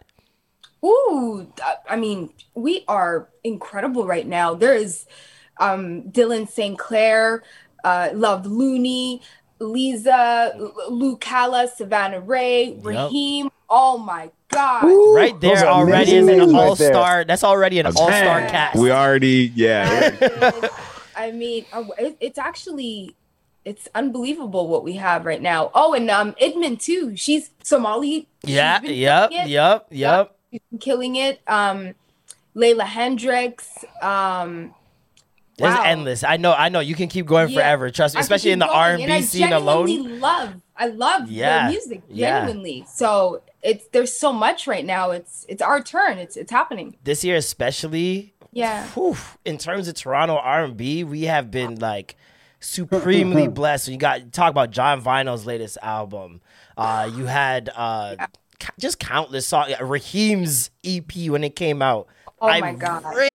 [0.83, 4.53] Ooh, I- I mean, we are incredible right now.
[4.53, 5.05] There is
[5.57, 7.43] um, Dylan Sinclair,
[7.83, 9.21] uh, Love Looney,
[9.59, 13.49] Lisa, L- Lou Calla, Savannah Ré, Raheem.
[13.69, 14.83] Oh my God.
[15.15, 16.93] Right there already is an all there.
[16.93, 17.23] star.
[17.23, 18.79] That's already an all star cast.
[18.79, 20.59] We already, yeah.
[21.15, 21.85] I mean, uh,
[22.19, 23.15] it's actually
[23.65, 25.71] it's unbelievable what we have right now.
[25.73, 27.15] Oh, and um, Idman too.
[27.15, 28.27] She's Somali.
[28.43, 29.49] Yeah, been yep, killing it.
[29.49, 30.35] yep, yep.
[30.53, 31.41] She's been killing it.
[31.47, 31.95] Um,
[32.55, 33.83] Layla Hendricks.
[34.03, 34.75] Um,
[35.57, 35.83] There's Wow.
[35.83, 36.23] endless.
[36.23, 36.79] I know, I know.
[36.79, 37.59] You can keep going Yeah.
[37.59, 37.89] forever.
[37.89, 39.87] Trust me, especially in the R and B scene alone.
[39.87, 42.39] genuinely Love, I love Yeah, the music yeah.
[42.41, 42.85] genuinely.
[42.87, 45.09] So it's there's so much right now.
[45.11, 46.17] It's it's our turn.
[46.19, 46.95] It's it's happening.
[47.03, 48.85] This year, especially, Yeah.
[48.89, 52.15] whew, in terms of Toronto R and B, we have been like
[52.59, 53.87] supremely blessed.
[53.89, 56.41] You got talk about Jon Vinyl's latest album.
[56.75, 58.27] Uh, you had uh, ca-
[58.79, 59.73] just countless songs.
[59.79, 62.07] Raheem's EP when it came out.
[62.41, 63.03] Oh I my God.
[63.15, 63.29] re-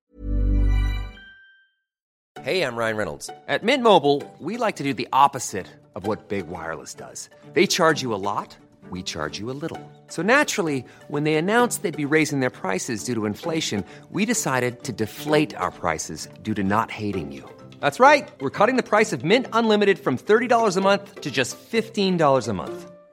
[2.43, 3.31] Hey, I'm Ryan Reynolds.
[3.49, 7.29] At Mint Mobile, we like to do the opposite of what Big Wireless does.
[7.53, 8.57] They charge you a lot,
[8.91, 9.81] we charge you a little.
[10.07, 14.85] So naturally, when they announced they'd be raising their prices due to inflation, we decided
[14.85, 17.45] to deflate our prices due to not hating you.
[17.81, 18.29] That's right.
[18.41, 22.53] We're cutting the price of Mint Unlimited from $30 a month to just $15 a
[22.53, 22.91] month.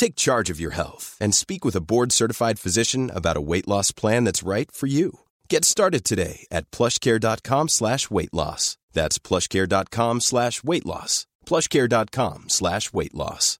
[0.00, 3.92] Take charge of your health and speak with a board-certified physician about a weight loss
[3.92, 5.18] plan that's right for you.
[5.50, 8.78] Get started today at plushcare.com slash weight loss.
[8.94, 11.26] That's plushcare.com slash weight loss.
[11.44, 13.58] plushcare.com slash weight loss.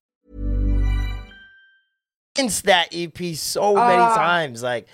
[2.35, 4.15] referenced that EP so many Ah.
[4.15, 4.63] times.
[4.63, 4.87] Like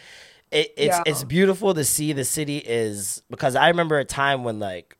[0.51, 1.03] it, it's Yeah.
[1.05, 4.96] it's beautiful to see the city is because I remember a time when like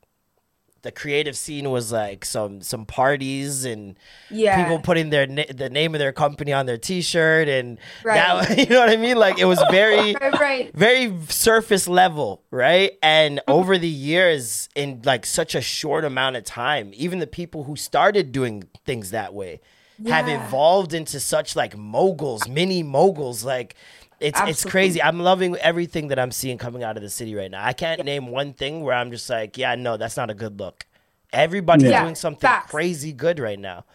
[0.82, 3.98] the creative scene was like some some parties and
[4.30, 4.62] Yeah.
[4.64, 8.16] people putting their na- the name of their company on their T-shirt and Right.
[8.16, 9.18] that you know what I mean.
[9.18, 12.92] Like it was very Right, very surface level, right?
[13.02, 13.52] And mm-hmm.
[13.52, 17.76] over the years, in like such a short amount of time, even the people who
[17.76, 19.60] started doing things that way
[20.06, 23.44] have evolved into such like moguls, mini moguls.
[23.44, 23.76] Like
[24.20, 25.02] it's it's crazy.
[25.02, 27.64] I'm loving everything that I'm seeing coming out of the city right now.
[27.66, 30.60] I can't name one thing where I'm just like, yeah, no, that's not a good
[30.60, 30.86] look.
[31.34, 32.04] Everybody's Yeah.
[32.04, 32.72] doing something Facts.
[32.72, 33.86] crazy good right now.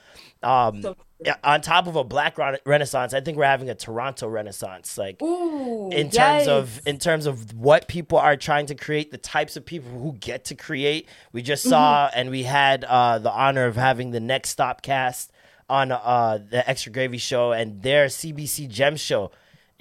[0.42, 0.96] Um, So-
[1.44, 4.98] on top of a black renaissance, I think we're having a Toronto renaissance.
[4.98, 6.48] Like Ooh, in terms yes.
[6.48, 10.14] of in terms of what people are trying to create the types of people who
[10.14, 12.18] get to create we just saw Mm-hmm.
[12.18, 15.30] and we had uh, the honor of having the next stop cast
[15.70, 19.30] on uh, the extra gravy show and their cbc gem show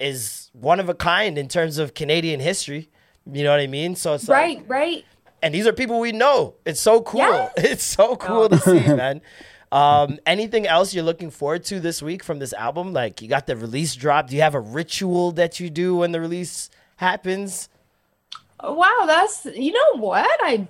[0.02, 2.90] is one of a kind in terms of canadian history
[3.30, 5.04] you know what i mean so it's right, like right.
[5.42, 7.52] and these are people we know it's so cool Yes.
[7.56, 9.20] it's so cool to see man
[9.72, 12.92] um, anything else you're looking forward to this week from this album?
[12.92, 14.28] Like you got the release drop.
[14.28, 17.70] Do you have a ritual that you do when the release happens?
[18.62, 20.68] Wow, that's you know what I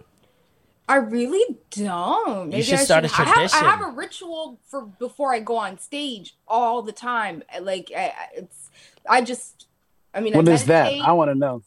[0.88, 2.50] I really don't.
[2.50, 5.56] Maybe should I start a I have, I have a ritual for before I go
[5.56, 7.42] on stage all the time.
[7.60, 8.70] Like I- it's
[9.08, 9.66] I just
[10.14, 10.92] I mean, What I is that?
[10.92, 11.62] I want to know.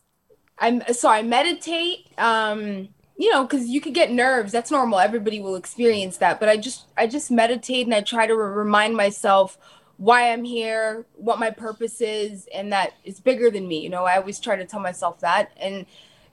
[0.58, 2.08] I'm so I meditate.
[2.18, 4.52] Um, you know, because you could get nerves.
[4.52, 5.00] That's normal.
[5.00, 6.40] Everybody will experience that.
[6.40, 9.58] But I just I just meditate and I try to re- remind myself
[9.98, 13.82] why I'm here, what my purpose is, and that it's bigger than me.
[13.82, 15.86] You know, I always try to tell myself that, and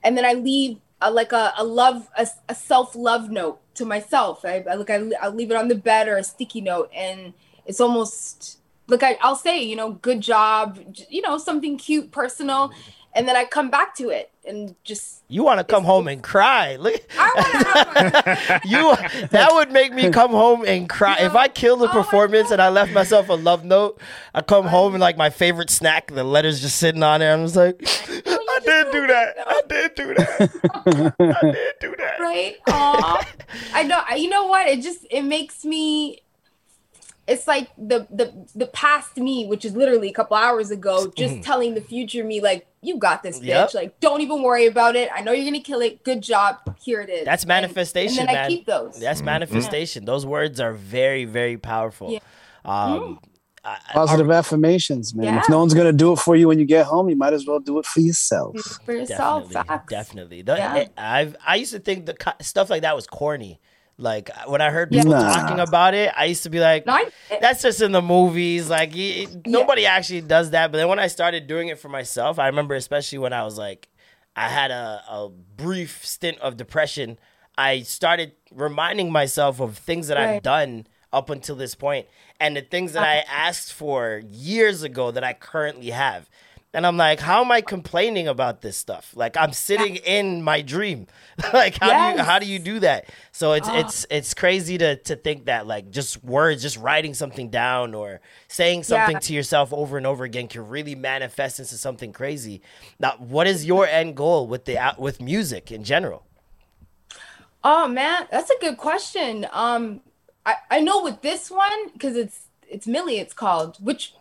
[0.03, 3.85] and then I leave a, like a, a love a, a self love note to
[3.85, 4.45] myself.
[4.45, 7.33] I, I like I I leave it on the bed or a sticky note, and
[7.65, 12.73] it's almost like I, I'll say, you know, good job, you know, something cute, personal,
[13.15, 16.23] and then I come back to it and just You want to come home and
[16.23, 16.77] cry.
[16.81, 18.97] Look, I want to you
[19.29, 21.19] that would make me come home and cry.
[21.21, 24.01] If I killed the Oh performance and I left myself a love note,
[24.35, 27.35] I come home and like my favorite snack, the letters just sitting on there.
[27.35, 29.35] I'm just like, I did do that.
[29.47, 31.15] I did do that.
[31.21, 32.21] I did do that.
[32.21, 32.57] right?
[32.69, 33.29] Aw.
[33.75, 34.03] I know.
[34.17, 34.67] You know what?
[34.69, 36.23] It just it makes me.
[37.33, 41.11] It's like the the the past me, which is literally a couple hours ago, mm-hmm.
[41.17, 43.47] just telling the future me like, "You got this, bitch.
[43.47, 43.75] Yep.
[43.75, 45.09] Like, don't even worry about it.
[45.15, 46.05] I know you're gonna kill it.
[46.05, 46.57] Good job.
[46.83, 48.45] Here it is." That's manifestation, and, then man.
[48.45, 49.01] I keep those.
[49.01, 49.27] That's mm-hmm.
[49.27, 50.05] manifestation.
[50.05, 52.13] Those words are very, very powerful.
[52.13, 52.19] Yeah.
[52.65, 53.13] Um, mm-hmm.
[53.65, 55.39] I- I- Positive affirmations, man.
[55.39, 57.47] If no one's gonna do it for you when you get home, you might as
[57.47, 58.59] well do it for yourself.
[58.85, 59.51] for yourself.
[59.53, 60.43] definitely, definitely.
[60.43, 60.77] The- Yeah.
[60.77, 63.61] it- I've I used to think the stuff like that was corny.
[63.99, 65.35] Like when I heard people Nah.
[65.35, 66.85] talking about it, I used to be like,
[67.41, 70.73] "That's just in the movies." Like y- nobody actually does that.
[70.73, 73.59] But then when I started doing it for myself, I remember especially when I was
[73.59, 73.89] like,
[74.35, 77.19] I had a, a brief stint of depression.
[77.57, 82.07] I started reminding myself of things that I've done up until this point,
[82.41, 83.49] and the things that I uh-huh.
[83.49, 86.31] asked for years ago that I currently have.
[86.75, 89.13] And I'm like, how am I complaining about this stuff?
[89.15, 91.07] Like I'm sitting in my dream.
[91.53, 93.07] like how do you how do you do that?
[93.31, 97.51] So it's it's it's crazy to to think that like just words, just writing something
[97.51, 99.21] down or saying something Yeah.
[99.21, 102.63] to yourself over and over again can really manifest into something crazy.
[102.99, 106.25] Now, what is your end goal with the with music in general?
[107.65, 109.47] Oh man, that's a good question.
[109.53, 110.01] Um,
[110.45, 113.21] I, I know with this one because it's it's Milli.
[113.21, 114.15] It's called, which,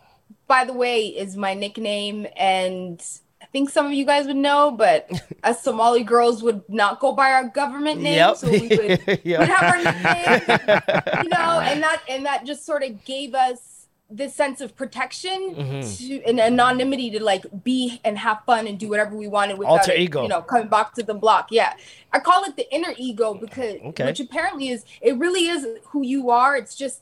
[0.54, 3.02] by the way, is my nickname, and
[3.40, 4.98] I think some of you guys would know, but
[5.50, 8.36] as Somali girls would not go by our government name, Yep.
[8.36, 9.48] so we would Yep.
[9.48, 10.48] have our nicknames,
[11.22, 13.60] you know, and that and that just sort of gave us
[14.10, 15.80] this sense of protection Mm-hmm.
[15.96, 19.78] to and anonymity to like be and have fun and do whatever we wanted without
[19.80, 20.20] Alter it, ego.
[20.24, 21.72] you know coming back to the block yeah
[22.12, 24.04] i call it the inner ego because Okay.
[24.08, 25.60] which apparently is it really is
[25.92, 26.98] who you are it's just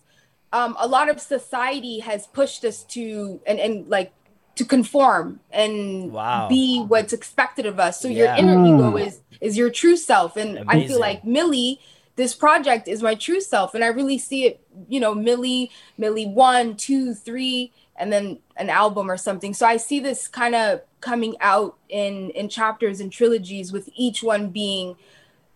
[0.52, 4.12] um, a lot of society has pushed us to and and like
[4.56, 6.48] to conform and Wow.
[6.48, 8.00] be what's expected of us.
[8.00, 8.18] So Yeah.
[8.18, 10.36] your inner ego is is your true self.
[10.36, 11.78] And i feel like milli
[12.16, 13.74] this project is my true self.
[13.74, 18.70] And i really see it you know milli milli one two three and then an
[18.70, 19.54] album or something.
[19.54, 24.22] So i see this kind of coming out in in chapters and trilogies with each
[24.22, 24.96] one being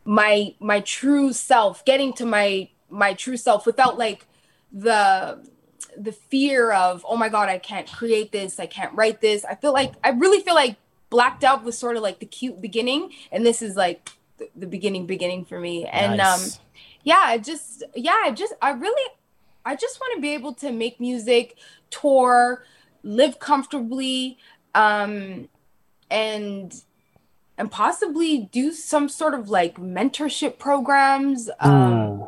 [0.04, 4.26] my my true self getting to my my true self without like
[4.74, 5.42] the
[5.96, 9.44] the fear of oh my god i can't create this i can't write this.
[9.44, 10.76] I feel like i really feel like
[11.10, 14.66] Black Dove was sort of like the cute beginning and this is like the, the
[14.66, 15.86] beginning beginning for me.
[15.86, 16.58] And Nice.
[16.58, 16.62] um
[17.04, 19.10] yeah i just yeah i just i really
[19.64, 21.56] i just want to be able to make music
[21.90, 22.64] tour
[23.04, 24.38] live comfortably
[24.74, 25.48] um
[26.10, 26.82] and
[27.56, 32.26] and possibly do some sort of like mentorship programs um,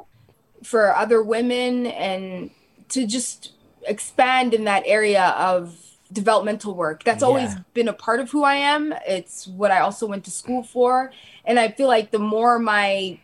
[0.67, 2.51] for other women and
[2.89, 3.53] to just
[3.87, 5.79] expand in that area of
[6.13, 7.05] developmental work.
[7.05, 7.61] That's always Yeah.
[7.75, 8.93] been a part of who I am.
[9.07, 11.13] It's what I also went to school for.
[11.45, 13.21] And I feel like the more my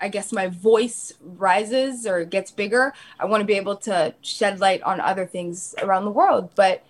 [0.00, 4.58] I guess my voice rises or gets bigger, I want to be able to shed
[4.58, 6.50] light on other things around the world.
[6.56, 6.82] But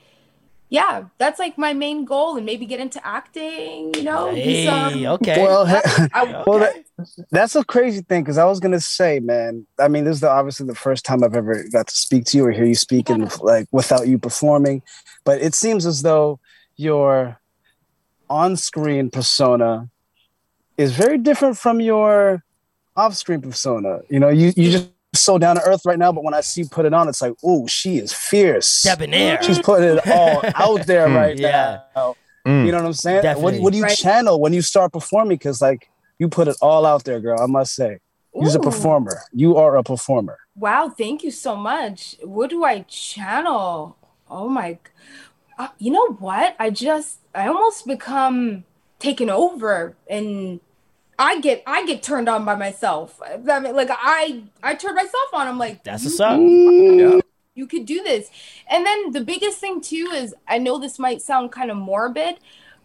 [0.72, 4.34] yeah, that's like my main goal and maybe get into acting, you know?
[4.34, 5.42] Hey, some- okay.
[5.42, 6.84] Well, I- well, that,
[7.30, 9.66] that's a crazy thing because I was gonna say, man.
[9.78, 12.38] I mean, this is the, obviously the first time I've ever got to speak to
[12.38, 14.80] you or hear you speaking like without you performing.
[15.24, 16.40] But it seems as though
[16.76, 17.38] your
[18.30, 19.90] on-screen persona
[20.78, 22.42] is very different from your
[22.96, 24.00] off-screen persona.
[24.08, 26.64] You know, you you just so down to earth right now, but when I see
[26.64, 28.82] put it on, it's like, oh, she is fierce.
[28.82, 29.42] Debonair.
[29.42, 31.80] She's putting it all out there right Yeah.
[31.94, 32.16] now.
[32.46, 32.66] Mm.
[32.66, 33.16] You know what I'm saying?
[33.16, 33.60] What, Definitely.
[33.60, 33.96] what do you Right.
[33.96, 35.36] channel when you start performing?
[35.36, 37.40] Because like you put it all out there, girl.
[37.40, 37.98] I must say,
[38.34, 39.20] you're a performer.
[39.32, 40.38] You are a performer.
[40.56, 42.16] Wow, thank you so much.
[42.22, 43.96] What do I channel?
[44.30, 44.78] Oh my,
[45.58, 46.56] uh, you know what?
[46.58, 48.64] I just, I almost become
[48.98, 50.60] taken over and
[51.18, 53.20] I get, I get turned on by myself.
[53.22, 55.46] I mean, like I, I turn myself on.
[55.46, 56.38] I'm like, That's you- what's up.
[56.38, 57.20] Mm, yeah.
[57.54, 58.30] you could do this.
[58.68, 62.36] And then the biggest thing too is I know this might sound kind of morbid,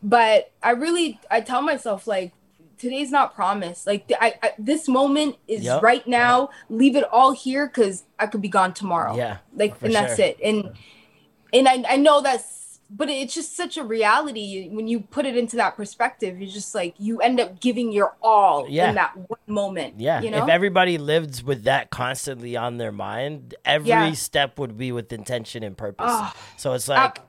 [0.03, 2.34] but I really I tell myself like
[2.78, 3.88] today's not promised.
[3.88, 5.82] Like I, I this moment is Yep.
[5.82, 6.49] right now.
[6.69, 9.15] Leave it all here because I could be gone tomorrow.
[9.15, 10.38] Yeah, like for and that's it.
[10.43, 10.71] And
[11.53, 15.35] and I I know that's but it's just such a reality when you put it
[15.35, 16.39] into that perspective.
[16.39, 18.89] You're just like you end up giving your all Yeah.
[18.89, 19.99] in that one moment.
[19.99, 20.43] Yeah, you know.
[20.43, 24.11] if everybody lived with that constantly on their mind, every Yeah.
[24.13, 26.07] step would be with intention and purpose.
[26.09, 26.35] Ah.
[26.57, 27.19] so it's like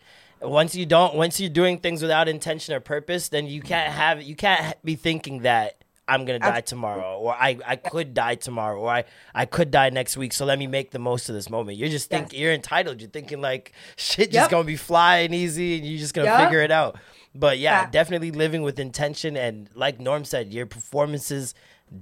[0.40, 4.22] once you don't, once you're doing things without intention or purpose, then you can't have,
[4.22, 5.77] you can't be thinking that
[6.08, 9.04] I'm gonna die tomorrow, or I, I could die tomorrow, or I,
[9.34, 10.32] I could die next week.
[10.32, 11.76] So let me make the most of this moment.
[11.76, 12.40] You're just think Yes.
[12.40, 13.00] you're entitled.
[13.00, 14.50] You're thinking like shit just Yep.
[14.50, 16.40] gonna be flying easy, and you're just gonna Yep.
[16.46, 16.96] figure it out.
[17.34, 17.90] But yeah, Yeah.
[17.90, 21.54] definitely living with intention and like Norm said, your performances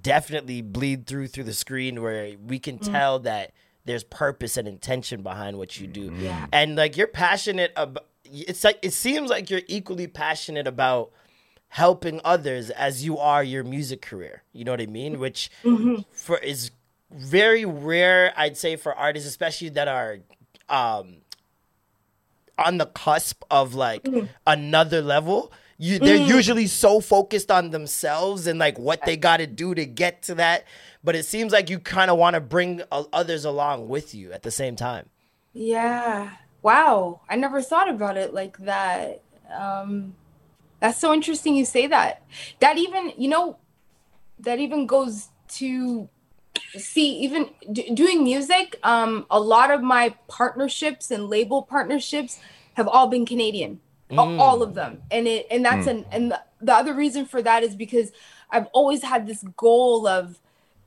[0.02, 2.90] definitely bleed through through the screen where we can Mm.
[2.92, 3.52] tell that
[3.84, 6.12] there's purpose and intention behind what you do.
[6.18, 6.46] Yeah.
[6.52, 11.12] And like you're passionate about it's like it seems like you're equally passionate about
[11.76, 14.42] helping others as you are your music career.
[14.54, 15.18] You know what I mean?
[15.18, 15.50] Which
[16.12, 16.70] for is
[17.10, 20.18] very rare, I'd say, for artists, especially that are
[20.70, 21.16] um
[22.56, 24.08] on the cusp of like
[24.46, 25.52] another level.
[25.76, 29.84] You, they're usually so focused on themselves and like what they got to do to
[29.84, 30.64] get to that,
[31.04, 34.32] but it seems like you kind of want to bring uh, others along with you
[34.32, 35.10] at the same time.
[35.52, 36.30] Yeah.
[36.62, 37.20] Wow.
[37.28, 39.20] I never thought about it like that.
[39.54, 40.14] Um,
[40.80, 42.22] that's so interesting you say that.
[42.60, 43.58] That even, you know,
[44.40, 46.08] that even goes to
[46.76, 52.38] see, even d- doing music, um, a lot of my partnerships and label partnerships
[52.74, 53.80] have all been Canadian.
[54.10, 55.02] A- All of them.
[55.10, 58.12] And it and that's an and the, the other reason for that is because
[58.50, 60.38] I've always had this goal of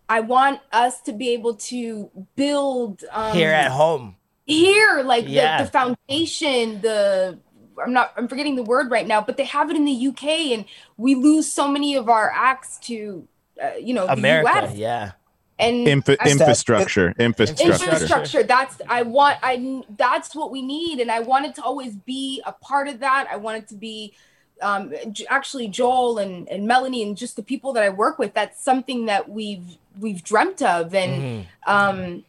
[0.07, 4.15] I want us to be able to build um, Here at home.
[4.45, 5.57] here like Yeah.
[5.57, 7.39] the, the foundation the
[7.83, 10.23] i'm not i'm forgetting the word right now but they have it in the uk
[10.23, 10.65] and
[10.97, 13.27] we lose so many of our acts to
[13.61, 15.11] uh, you know America, the us yeah.
[15.57, 17.85] and Infra- I- infrastructure, infrastructure.
[17.85, 22.41] infrastructure that's i want i that's what we need and i wanted to always be
[22.45, 24.13] a part of that i wanted to be
[24.61, 24.93] um
[25.29, 29.05] actually joel and, and melanie and just the people that i work with that's something
[29.05, 32.23] that we've we've dreamt of and um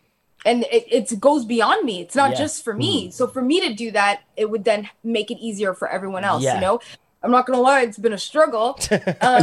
[0.47, 2.36] and it, it goes beyond me it's not Yeah.
[2.38, 5.74] just for me so for me to do that it would then make it easier
[5.74, 6.55] for everyone else Yeah.
[6.55, 6.80] you know
[7.22, 8.78] i'm not gonna lie it's been a struggle
[9.20, 9.43] um,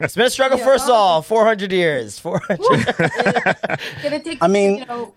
[0.00, 0.64] It's been a struggle Yeah.
[0.64, 1.20] for us all.
[1.22, 2.18] 400 years.
[2.18, 2.58] 400.
[2.58, 5.14] it's gonna take I mean, you know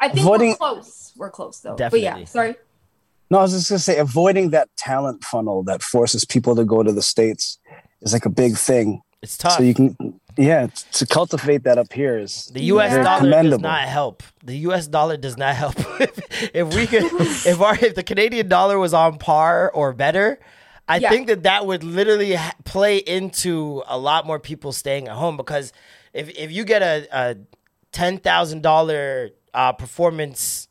[0.00, 2.56] i think avoiding- we're close we're close though but yeah sorry
[3.30, 6.82] No, I was just gonna say avoiding that talent funnel that forces people to go
[6.82, 7.58] to the states
[8.00, 9.02] is like a big thing.
[9.20, 9.58] It's tough.
[9.58, 9.96] So you can,
[10.38, 12.92] yeah, to cultivate that up here is The U.S.
[12.92, 13.02] Yeah.
[13.02, 14.22] dollar does not help.
[14.44, 14.86] The U.S.
[14.86, 15.74] dollar does not help.
[16.54, 17.02] if we could,
[17.46, 20.38] if our, if the Canadian dollar was on par or better,
[20.86, 21.10] I Yeah.
[21.10, 25.36] think that that would literally ha- play into a lot more people staying at home
[25.36, 25.72] because
[26.14, 27.36] if if you get a, a
[27.92, 30.68] ten thousand dollar uh, performance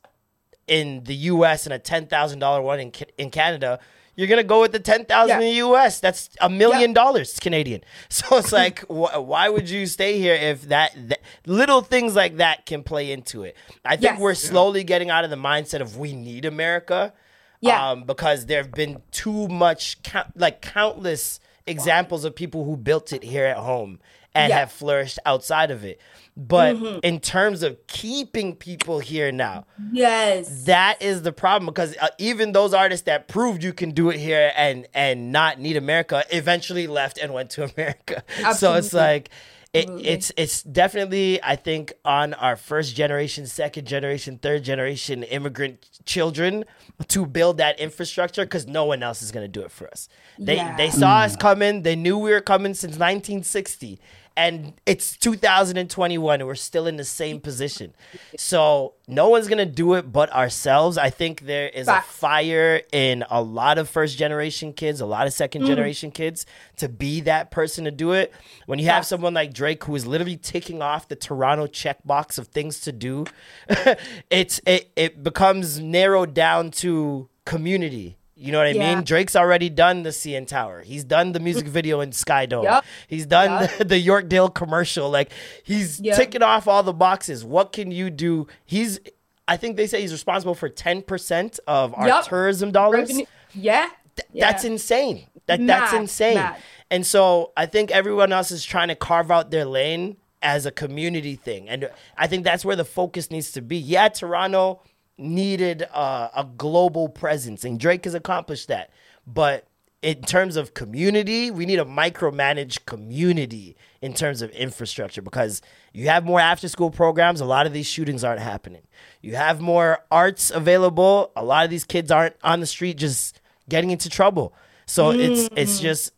[0.68, 1.66] in the U.S.
[1.66, 3.80] and a ten thousand dollar one in in Canada.
[4.18, 5.48] You're gonna go with the ten thousand Yeah.
[5.48, 6.02] in the U.S.
[6.02, 7.82] That's a million dollars Canadian.
[8.10, 12.38] So it's like, wh- why would you stay here if that, that little things like
[12.38, 13.56] that can play into it?
[13.86, 14.20] I think Yes.
[14.20, 17.14] we're slowly getting out of the mindset of we need America.
[17.62, 17.92] Yeah.
[17.92, 23.14] Um, because there have been too much, count, like countless examples of people who built
[23.14, 24.00] it here at home
[24.36, 24.60] and Yeah.
[24.60, 26.00] have flourished outside of it.
[26.40, 27.00] But Mm-hmm.
[27.02, 32.52] in terms of keeping people here now, yes that is the problem because uh, even
[32.52, 36.86] those artists that proved you can do it here and and not need America eventually
[36.86, 38.24] left and went to America.
[38.56, 39.32] So it's like
[39.74, 45.90] it, it's it's definitely I think on our first generation, second generation, third generation immigrant
[46.06, 46.66] children
[47.10, 50.08] to build that infrastructure because no one else is gonna do it for us.
[50.38, 50.78] They Yeah.
[50.78, 51.82] they saw us coming.
[51.82, 54.00] They knew we were coming since 1960.
[54.38, 57.96] And it's 2021 and we're still in the same position.
[58.38, 60.96] So no one's gonna do it but ourselves.
[60.98, 65.26] I think there is a fire in a lot of first generation kids, a lot
[65.26, 65.68] of second Mm.
[65.68, 68.32] generation kids to be that person to do it.
[68.68, 72.48] When you have someone like Drake who is literally ticking off the Toronto checkbox of
[72.50, 73.26] things to do,
[74.30, 78.17] it's it it becomes narrowed down to community.
[78.40, 78.96] You know what I Yeah.
[78.96, 79.04] mean?
[79.04, 80.82] Drake's already done the CN Tower.
[80.84, 82.64] He's done the music video in Skydome.
[82.64, 82.86] Yup.
[83.08, 83.78] He's done Yup.
[83.80, 85.10] the, the Yorkdale commercial.
[85.10, 85.32] Like
[85.64, 86.16] he's Yep.
[86.18, 87.44] ticking off all the boxes.
[87.44, 88.48] What can you do?
[88.66, 89.00] He's
[89.48, 93.08] I think they say he's responsible for 10% of our tourism dollars.
[93.10, 93.88] Revenue- yeah
[94.36, 94.72] That's Yeah.
[94.72, 95.28] insane.
[95.48, 96.36] That that's insane.
[96.36, 96.58] mad.
[96.92, 100.72] And so I think everyone else is trying to carve out their lane as a
[100.72, 101.68] community thing.
[101.70, 103.78] And I think that's where the focus needs to be.
[103.78, 104.82] Yeah, Toronto
[105.18, 108.92] needed uh, a global presence, and Drake has accomplished that.
[109.26, 109.68] But
[110.02, 115.62] in terms of community, we need a micromanaged community in terms of infrastructure because
[115.92, 118.84] you have more after school programs, a lot of these shootings aren't happening.
[119.22, 123.42] You have more arts available, a lot of these kids aren't on the street just
[123.68, 124.54] getting into trouble.
[124.86, 126.14] So it's it's just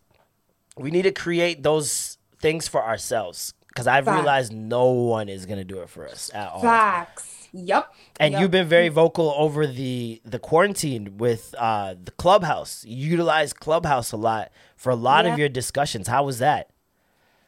[0.78, 4.16] we need to create those things for ourselves because I've Facts.
[4.16, 6.62] realized no one is gonna do it for us at all.
[6.62, 7.39] Facts.
[7.54, 7.93] Yep.
[8.20, 8.41] And Yep.
[8.41, 12.86] you've been very vocal over the the quarantine with uh, the clubhouse.
[12.86, 15.34] You utilize clubhouse a lot for a lot Yeah.
[15.34, 16.08] of your discussions.
[16.08, 16.70] How was that?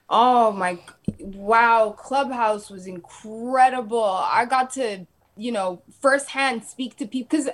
[0.10, 0.80] Oh my
[1.20, 4.04] wow, Clubhouse was incredible.
[4.06, 5.06] I got to,
[5.38, 7.50] you know, firsthand speak to people cuz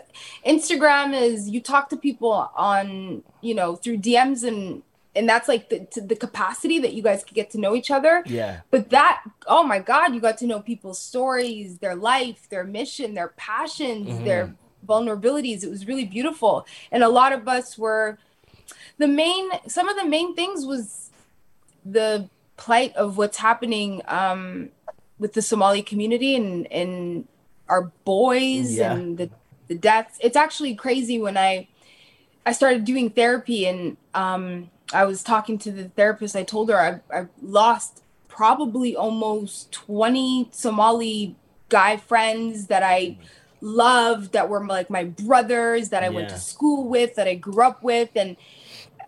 [0.45, 4.83] Instagram is you talk to people on, you know, through DMs and
[5.17, 7.91] and that's like the to the capacity that you guys can get to know each
[7.91, 8.23] other.
[8.25, 8.61] Yeah.
[8.71, 13.13] But that, oh my God, you got to know people's stories, their life, their mission,
[13.15, 14.55] their passions, their
[14.87, 15.63] vulnerabilities.
[15.63, 16.65] It was really beautiful.
[16.91, 18.17] And a lot of us were
[18.97, 21.09] the main, some of the main things was
[21.85, 24.69] the plight of what's happening um,
[25.19, 27.27] with the Somali community and, and
[27.69, 28.93] our boys Yeah.
[28.93, 29.29] and the,
[29.67, 30.17] the deaths.
[30.21, 31.67] It's actually crazy when I,
[32.45, 36.35] I started doing therapy and um, I was talking to the therapist.
[36.35, 41.35] I told her I, I lost probably almost 20 Somali
[41.69, 43.21] guy friends that I mm-hmm.
[43.61, 47.63] loved, that were like my brothers, that I went to school with, that I grew
[47.63, 48.09] up with.
[48.15, 48.37] And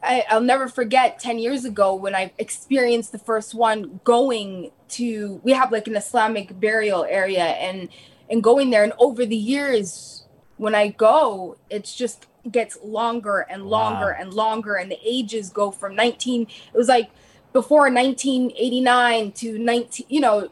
[0.02, 5.40] I, I'll never forget 10 years ago when I experienced the first one going to,
[5.44, 7.90] we have like an Islamic burial area and,
[8.30, 8.84] and going there.
[8.84, 10.26] And over the years,
[10.58, 14.18] when I go, it's just gets longer and longer Wow.
[14.20, 14.76] and longer.
[14.76, 17.10] And the ages go from 19, it was like
[17.54, 20.50] before 1989 to 19, you know,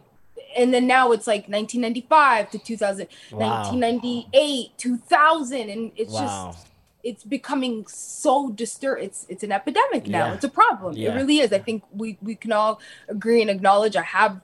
[0.58, 3.50] and then now it's like 1995 to 2000, Wow.
[3.50, 5.70] 1998, 2000.
[5.70, 6.22] And it's Wow.
[6.22, 6.68] just,
[7.04, 10.34] it's becoming so disturbed it's it's an epidemic now Yeah.
[10.34, 11.10] it's a problem Yeah.
[11.12, 14.42] it really is i think we we can all agree and acknowledge i have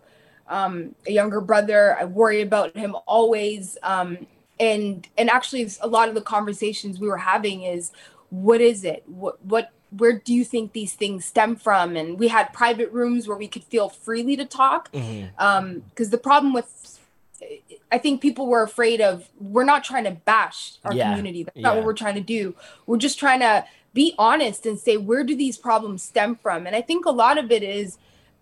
[0.48, 4.18] um a younger brother i worry about him always um
[4.60, 7.92] and and actually a lot of the conversations we were having is
[8.30, 12.28] what is it what what where do you think these things stem from and we
[12.28, 15.28] had private rooms where we could feel freely to talk Mm-hmm.
[15.38, 17.00] um because the problem with
[17.92, 21.10] I think people were afraid of we're not trying to bash our Yeah.
[21.10, 21.44] community.
[21.44, 22.56] That's not what we're trying to do.
[22.86, 26.66] We're just trying to be honest and say where do these problems stem from?
[26.66, 27.98] And I think a lot of it is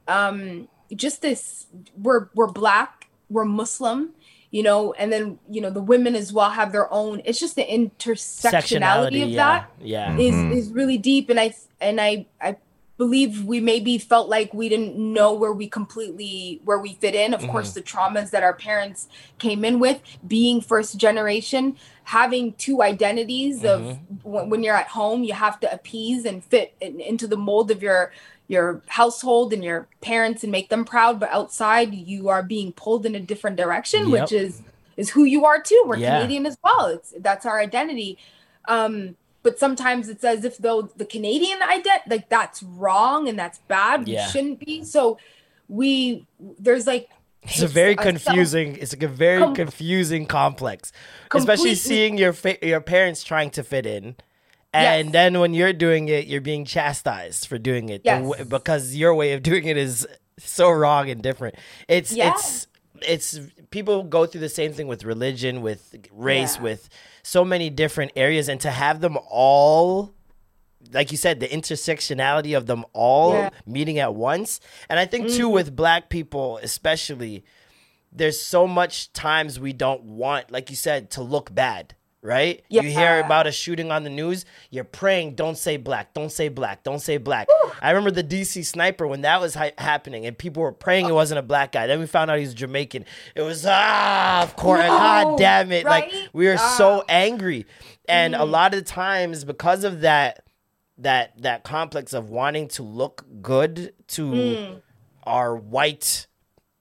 [0.07, 1.66] um just this
[1.97, 4.12] we're we're black, we're Muslim,
[4.52, 7.56] you know, and then you know the women as well have their own it's just
[7.56, 10.18] the intersectionality of yeah, that Yeah.
[10.18, 10.52] is mm-hmm.
[10.52, 11.30] is really deep.
[11.30, 12.58] And i and i i
[12.97, 17.34] believe we maybe felt like we didn't know where we completely where we fit in.
[17.34, 17.80] Of course mm-hmm.
[17.80, 19.08] the traumas that our parents
[19.39, 24.30] came in with being first generation having two identities of mm-hmm.
[24.30, 27.72] when, when you're at home you have to appease and fit in, into the mold
[27.72, 28.12] of your
[28.52, 33.06] your household and your parents and make them proud but outside you are being pulled
[33.06, 34.12] in a different direction Yep.
[34.22, 34.62] which is
[34.97, 36.16] is who you are too we're Yeah.
[36.18, 38.18] canadian as well it's that's our identity
[38.68, 43.60] um but sometimes it's as if though the canadian ident like that's wrong and that's
[43.70, 44.26] bad Yeah.
[44.26, 45.18] we shouldn't be so
[45.70, 46.26] we
[46.60, 47.08] there's like
[47.43, 48.76] It's a very confusing.
[48.82, 50.91] It's like a very Com- confusing complex,
[51.34, 54.16] especially seeing your fa- your parents trying to fit in,
[54.74, 55.13] and Yes.
[55.13, 58.22] then when you're doing it, you're being chastised for doing it Yes.
[58.24, 60.07] w- because your way of doing it is
[60.39, 61.55] so wrong and different.
[61.88, 62.34] It's Yeah.
[62.34, 62.67] it's
[63.07, 63.39] it's
[63.72, 66.61] people go through the same thing with religion, with race, Yeah.
[66.63, 66.88] with
[67.24, 70.13] so many different areas, and to have them all
[70.91, 73.49] like you said, the intersectionality of them all Yeah.
[73.65, 74.59] meeting at once.
[74.89, 75.53] And I think too mm-hmm.
[75.53, 77.43] with black people especially,
[78.11, 81.95] there's so much times we don't want, like you said, to look bad.
[82.24, 82.63] Right?
[82.69, 86.49] You hear about a shooting on the news, you're praying, don't say black, don't say
[86.49, 87.47] black, don't say black.
[87.82, 91.13] I remember the DC sniper when that was hi- happening and people were praying it
[91.13, 91.88] wasn't a black guy.
[91.88, 93.05] Then we found out he was Jamaican.
[93.34, 95.84] It was, ah, of course, No, god damn it.
[95.84, 96.76] Like, we were Ah.
[96.78, 97.65] so angry.
[98.07, 98.39] And Mm.
[98.41, 100.43] a lot of times, because of that,
[100.99, 104.82] that that complex of wanting to look good to Mm.
[105.24, 106.28] our white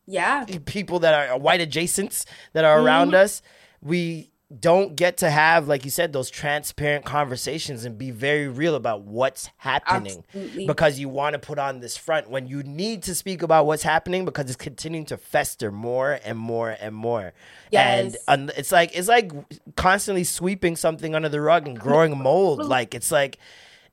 [0.07, 3.23] yeah people that are white adjacents that are around Mm-hmm.
[3.25, 3.43] us,
[3.81, 8.75] we don't get to have, like you said, those transparent conversations and be very real
[8.75, 10.25] about what's happening.
[10.35, 10.67] Absolutely.
[10.67, 13.85] Because you want to put on this front when you need to speak about what's
[13.85, 17.33] happening because it's continuing to fester more and more and more.
[17.71, 18.17] Yes.
[18.27, 19.31] And un- it's like it's like
[19.77, 22.61] constantly sweeping something under the rug and growing mold.
[22.71, 23.39] Like it's like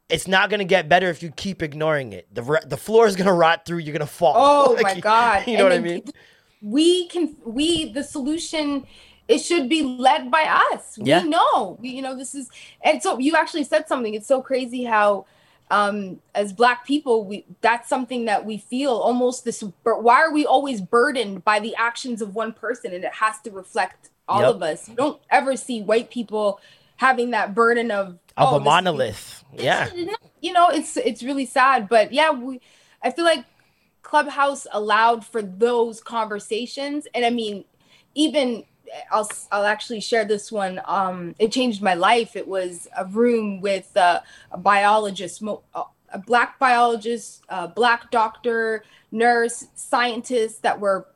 [0.09, 2.27] it's not gonna get better if you keep ignoring it.
[2.33, 3.79] The re- the floor is gonna rot through.
[3.79, 4.33] You're gonna fall.
[4.35, 5.47] Oh Like, my god!
[5.47, 6.03] You know what I mean?
[6.61, 8.87] We can we the solution.
[9.27, 10.97] It should be led by us.
[10.97, 11.23] Yeah.
[11.23, 11.77] We know.
[11.81, 12.49] We, you know this is
[12.81, 14.13] and so you actually said something.
[14.13, 15.25] It's so crazy how
[15.69, 20.31] um as black people we that's something that we feel almost this but why are
[20.31, 24.41] we always burdened by the actions of one person and it has to reflect all
[24.41, 24.55] Yep.
[24.55, 26.61] of us you don't ever see white people
[26.95, 29.43] having that burden of Of oh, a monolith.
[29.53, 29.89] Yeah.
[30.41, 32.61] you know it's it's really sad but yeah we
[33.03, 33.43] i feel like
[34.03, 37.65] clubhouse allowed for those conversations and i mean
[38.15, 38.63] even
[39.11, 42.35] i'll i'll actually share this one um it changed my life.
[42.35, 44.21] It was a room with uh,
[44.51, 45.41] a biologist
[46.09, 51.07] a black biologist a black doctor nurse scientists that were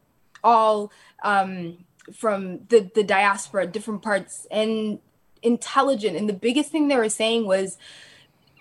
[0.44, 0.92] all
[1.24, 1.78] um
[2.14, 4.48] from the the diaspora different parts.
[4.52, 5.00] And
[5.42, 6.18] intelligent.
[6.18, 7.78] And the biggest thing they were saying was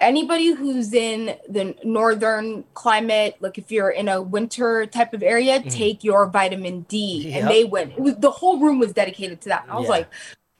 [0.00, 5.60] anybody who's in the northern climate like if you're in a winter type of area
[5.60, 5.68] mm-hmm.
[5.68, 7.28] take your vitamin d.
[7.28, 7.40] Yep.
[7.42, 9.66] and they went it was the whole room was dedicated to that.
[9.68, 9.90] I was Yeah.
[9.90, 10.08] like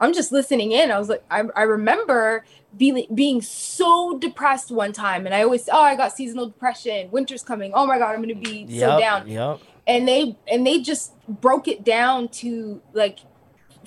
[0.01, 0.91] i'm just listening in.
[0.91, 2.45] I was like i, I remember
[2.77, 5.27] being being so depressed one time.
[5.27, 7.11] And i always oh i got seasonal depression.
[7.11, 7.73] Winter's coming.
[7.75, 9.27] Oh my god i'm gonna be so down.
[9.27, 9.61] Yep.
[9.87, 13.21] and they and they just broke it down to like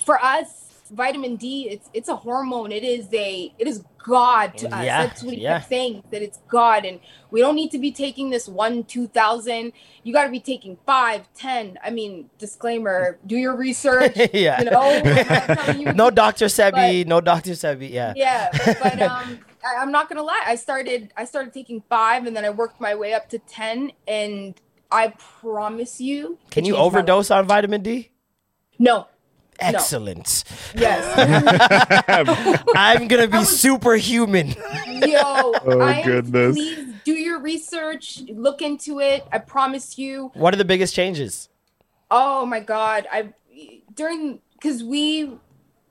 [0.04, 4.66] for us vitamin d it's it's a hormone it is a it is god to
[4.74, 5.58] us Yeah, that's what he yeah.
[5.58, 9.06] kept saying that it's god and we don't need to be taking this one two
[9.08, 9.72] thousand
[10.02, 14.60] you got to be taking five ten i mean disclaimer do your research yeah.
[14.62, 16.46] you know I'm not telling you- no Dr.
[16.46, 17.06] Sebi.
[17.06, 17.52] no Dr.
[17.52, 17.90] Sebi.
[17.90, 18.12] Yeah.
[18.16, 18.50] yeah
[18.82, 22.44] but um I, i'm not gonna lie i started i started taking five and then
[22.44, 24.54] i worked my way up to 10 and
[24.92, 26.86] i promise you Can you changed my life.
[26.94, 28.10] overdose on vitamin D?
[28.78, 29.06] no
[29.60, 30.44] Excellent.
[30.74, 31.04] yes
[32.76, 34.48] I'm gonna be superhuman.
[34.48, 36.54] yo I goodness.
[36.56, 41.48] please do your research look into it i promise you What are the biggest changes?
[42.10, 43.32] oh my god i
[43.94, 45.30] during because we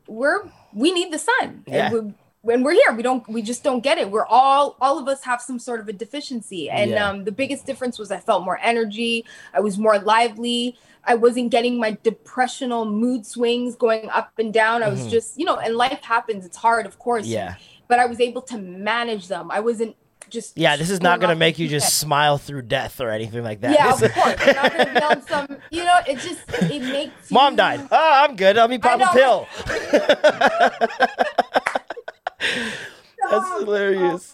[0.08, 0.44] we're
[0.74, 1.88] we need the sun Yeah.
[1.94, 5.00] and we, when we're here we don't we just don't get it we're all all
[5.00, 7.10] of us have some sort of a deficiency and Yeah.
[7.10, 10.76] um the biggest difference was i felt more energy i was more lively
[11.06, 15.46] i wasn't getting my depressional mood swings going up and down i was just you
[15.46, 17.34] know and life happens it's hard of course Mm-hmm.
[17.34, 17.56] Yeah.
[17.88, 19.96] but i was able to manage them i wasn't
[20.30, 23.44] just Yeah, this is not going gonna make you just smile through death or anything
[23.44, 23.72] like that.
[23.78, 26.42] yeah This- of course We're not gonna be on some you know it just
[26.72, 27.88] it makes Mom you- died.
[27.92, 28.56] Oh, I'm good.
[28.56, 29.48] Let me pop a pill.
[33.30, 34.34] That's hilarious.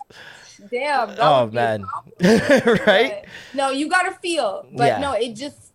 [0.72, 1.10] Damn.
[1.16, 1.86] that Oh man.
[2.88, 3.26] right?
[3.54, 4.66] No, you gotta feel.
[4.76, 5.00] But Yeah.
[5.00, 5.69] no, it just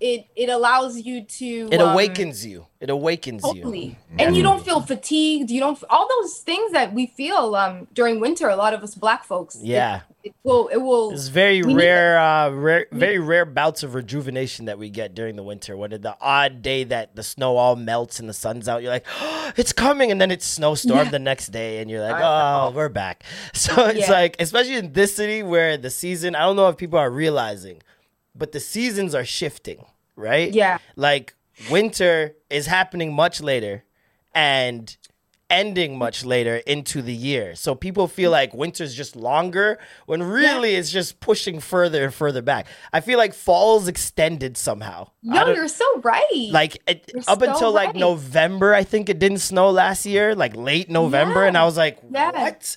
[0.00, 2.66] it it allows you to It um, awakens you.
[2.80, 3.54] It awakens you.
[3.62, 3.98] totally.
[4.18, 5.50] And you don't feel fatigued.
[5.50, 8.48] You don't all those things that we feel um during winter.
[8.48, 9.58] A lot of us black folks.
[9.60, 10.02] Yeah.
[10.24, 10.66] It, will.
[10.68, 11.12] It will.
[11.12, 15.42] It's very rare, uh, rare, very rare bouts of rejuvenation that we get during the
[15.44, 15.76] winter.
[15.76, 19.06] When the odd day that the snow all melts and the sun's out, you're like,
[19.20, 21.10] oh, "It's coming," and then it's snowstorm Yeah.
[21.10, 23.22] the next day, and you're like, "Oh, we're back."
[23.54, 24.10] So it's Yeah.
[24.12, 27.80] like, especially in this city where the season, I don't know if people are realizing,
[28.38, 29.84] but the seasons are shifting,
[30.16, 30.52] right?
[30.52, 30.78] Yeah.
[30.96, 31.34] Like
[31.70, 33.84] winter is happening much later,
[34.34, 34.96] and
[35.50, 37.54] ending much later into the year.
[37.54, 42.42] So people feel like winter's just longer when really it's just pushing further and further
[42.42, 42.66] back.
[42.92, 45.08] I feel like fall's extended somehow.
[45.30, 46.48] I you're so right.
[46.50, 47.94] like it, up so until like.
[47.94, 51.98] November, I think it didn't snow last year, like late November, and I was like,
[52.10, 52.30] Yeah.
[52.30, 52.76] "What?"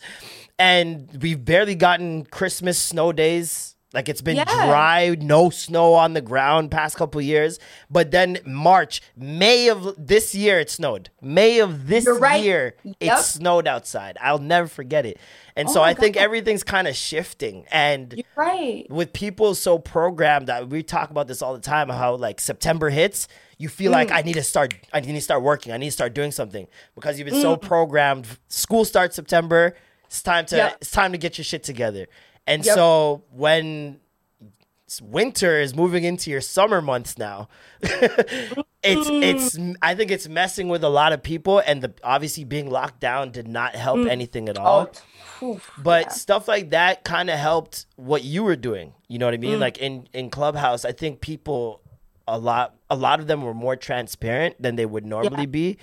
[0.58, 3.76] And we've barely gotten Christmas snow days.
[3.94, 4.46] Like it's been Yeah.
[4.46, 7.60] dry, no snow on the ground past couple years.
[7.90, 11.10] But then March, May of this year, it snowed.
[11.22, 12.42] May of this right.
[12.42, 14.18] year, it snowed outside.
[14.22, 15.18] I'll never forget it.
[15.58, 17.66] And Oh so I think everything's kind of shifting.
[17.70, 18.86] And you're right.
[18.90, 22.90] with people so programmed that we talk about this all the time how like September
[22.90, 23.28] hits
[23.58, 23.96] you feel Mm.
[23.96, 26.32] like I need to start I need to start working I need to start doing
[26.32, 26.66] something
[26.96, 27.42] because you've been Mm.
[27.42, 29.76] so programmed school starts September
[30.12, 30.78] it's time to Yep.
[30.82, 32.06] it's time to get your shit together
[32.46, 32.76] and Yep.
[32.76, 34.00] so when
[35.02, 37.48] winter is moving into your summer months now
[37.82, 42.70] it's it's I think it's messing with a lot of people and the obviously being
[42.70, 44.90] locked down did not help anything at all
[45.42, 46.10] Oh, oof, but yeah.
[46.12, 49.42] stuff like that kind of helped what you were doing you know what i Mm.
[49.42, 51.82] mean like in in clubhouse i think people
[52.28, 55.78] a lot a lot of them were more transparent than they would normally be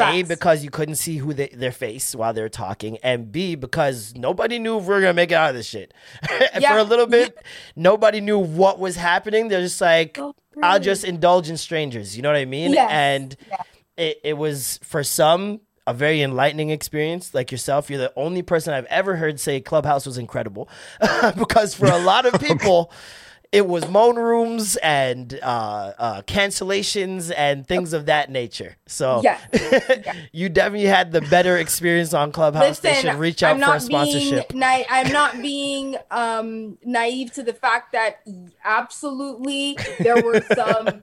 [0.00, 3.54] a because you couldn't see who they, their face while they were talking and b
[3.54, 5.94] because nobody knew if we were gonna make it out of this shit.
[6.52, 7.36] And for a little bit
[7.76, 9.48] nobody knew what was happening.
[9.48, 12.72] They're just like So i'll just indulge in strangers you know what i mean?
[12.72, 12.90] Yes.
[12.92, 13.36] and
[13.96, 17.34] it, it was for some a very enlightening experience.
[17.34, 17.90] Like yourself.
[17.90, 20.68] You're the only person I've ever heard say Clubhouse was incredible.
[21.36, 22.92] Because for a lot of people,
[23.52, 28.76] it was moan rooms and uh, uh, cancellations and things of that nature.
[28.86, 29.40] So Yes.
[30.32, 32.78] you definitely had the better experience on Clubhouse.
[32.78, 34.50] they should reach out I'm for a sponsorship.
[34.50, 38.20] Being na- I'm not being um, naive to the fact that
[38.64, 41.02] absolutely there were some.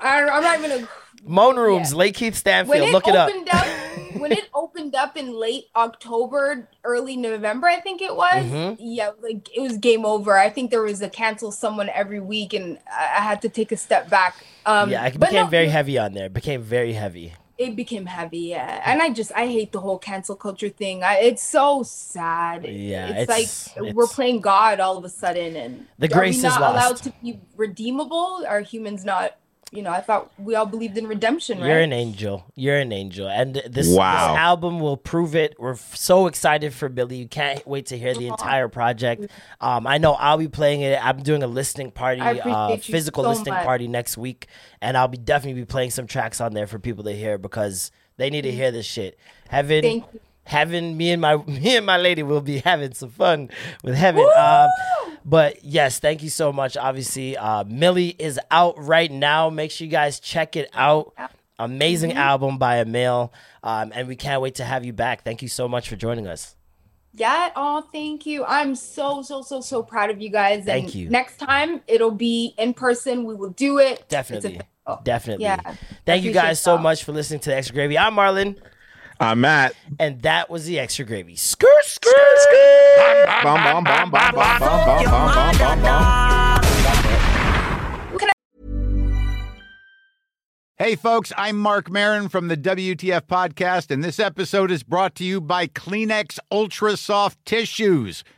[0.00, 0.88] I, I'm not even gonna
[1.28, 1.98] moan rooms, yeah.
[1.98, 2.80] LaKeith Stanfield.
[2.80, 3.28] when it Look it up.
[3.30, 3.66] opened up,
[4.20, 8.44] when it opened up in late October, early November, I think it was.
[8.44, 8.76] Mhm.
[8.80, 10.36] Yeah, like it was game over.
[10.36, 13.70] I think there was a cancel someone every week, and I, I had to take
[13.72, 14.34] a step back.
[14.66, 16.26] Um, yeah, it became no, very heavy on there.
[16.26, 17.34] It became very heavy.
[17.58, 18.80] It became heavy, yeah.
[18.84, 21.02] And I just I hate the whole cancel culture thing.
[21.02, 22.64] I, it's so sad.
[22.64, 26.14] Yeah, it's, it's- like we're playing God all of a sudden, and The are we
[26.30, 28.44] grace not allowed to be redeemable?
[28.48, 29.36] Are humans not?
[29.70, 31.66] You know, I thought we all believed in redemption, right?
[31.68, 32.46] You're an angel.
[32.54, 33.28] You're an angel.
[33.28, 34.28] And this, Wow.
[34.32, 35.56] this album will prove it.
[35.58, 37.18] We're f- so excited for Milli.
[37.18, 39.30] You can't wait to hear the entire project.
[39.60, 40.98] Um, I know I'll be playing it.
[41.04, 43.64] I'm doing a listening party, uh, physical so listening much.
[43.66, 44.46] party next week.
[44.80, 47.90] And I'll be definitely be playing some tracks on there for people to hear because
[48.16, 49.18] they need to hear this shit.
[49.50, 50.02] Heaven.
[50.48, 53.50] Heaven, me and my me and my lady will be having some fun
[53.84, 54.26] with heaven.
[54.36, 54.68] Um,
[55.24, 56.76] but yes, thank you so much.
[56.76, 59.50] Obviously, uh, Milli is out right now.
[59.50, 61.12] Make sure you guys check it out.
[61.58, 62.18] Amazing Mm-hmm.
[62.18, 63.30] album by Amaal,
[63.62, 65.22] um, and we can't wait to have you back.
[65.24, 66.54] Thank you so much for joining us.
[67.12, 67.50] Yeah.
[67.56, 68.44] Oh, thank you.
[68.44, 70.64] I'm so so so so proud of you guys.
[70.64, 71.10] Thank and you.
[71.10, 73.24] Next time it'll be in person.
[73.24, 74.08] We will do it.
[74.08, 74.60] Definitely,
[75.02, 75.44] definitely.
[75.44, 75.74] Yeah.
[76.06, 77.98] Thank you guys so much for listening to the Extra Gravy.
[77.98, 78.56] I'm Marlon,
[79.20, 79.74] I'm Matt.
[79.98, 81.34] and that was the Extra Gravy.
[81.34, 82.12] Skirt, skirt,
[83.42, 86.60] Bum, bum, bum, bum, bum, bum, bum, bum, bum, bum, bum.
[90.76, 95.24] Hey, folks, I'm Marc Maron from the WTF Podcast, and this episode is brought to
[95.24, 98.22] you by Kleenex Ultra Soft Tissues,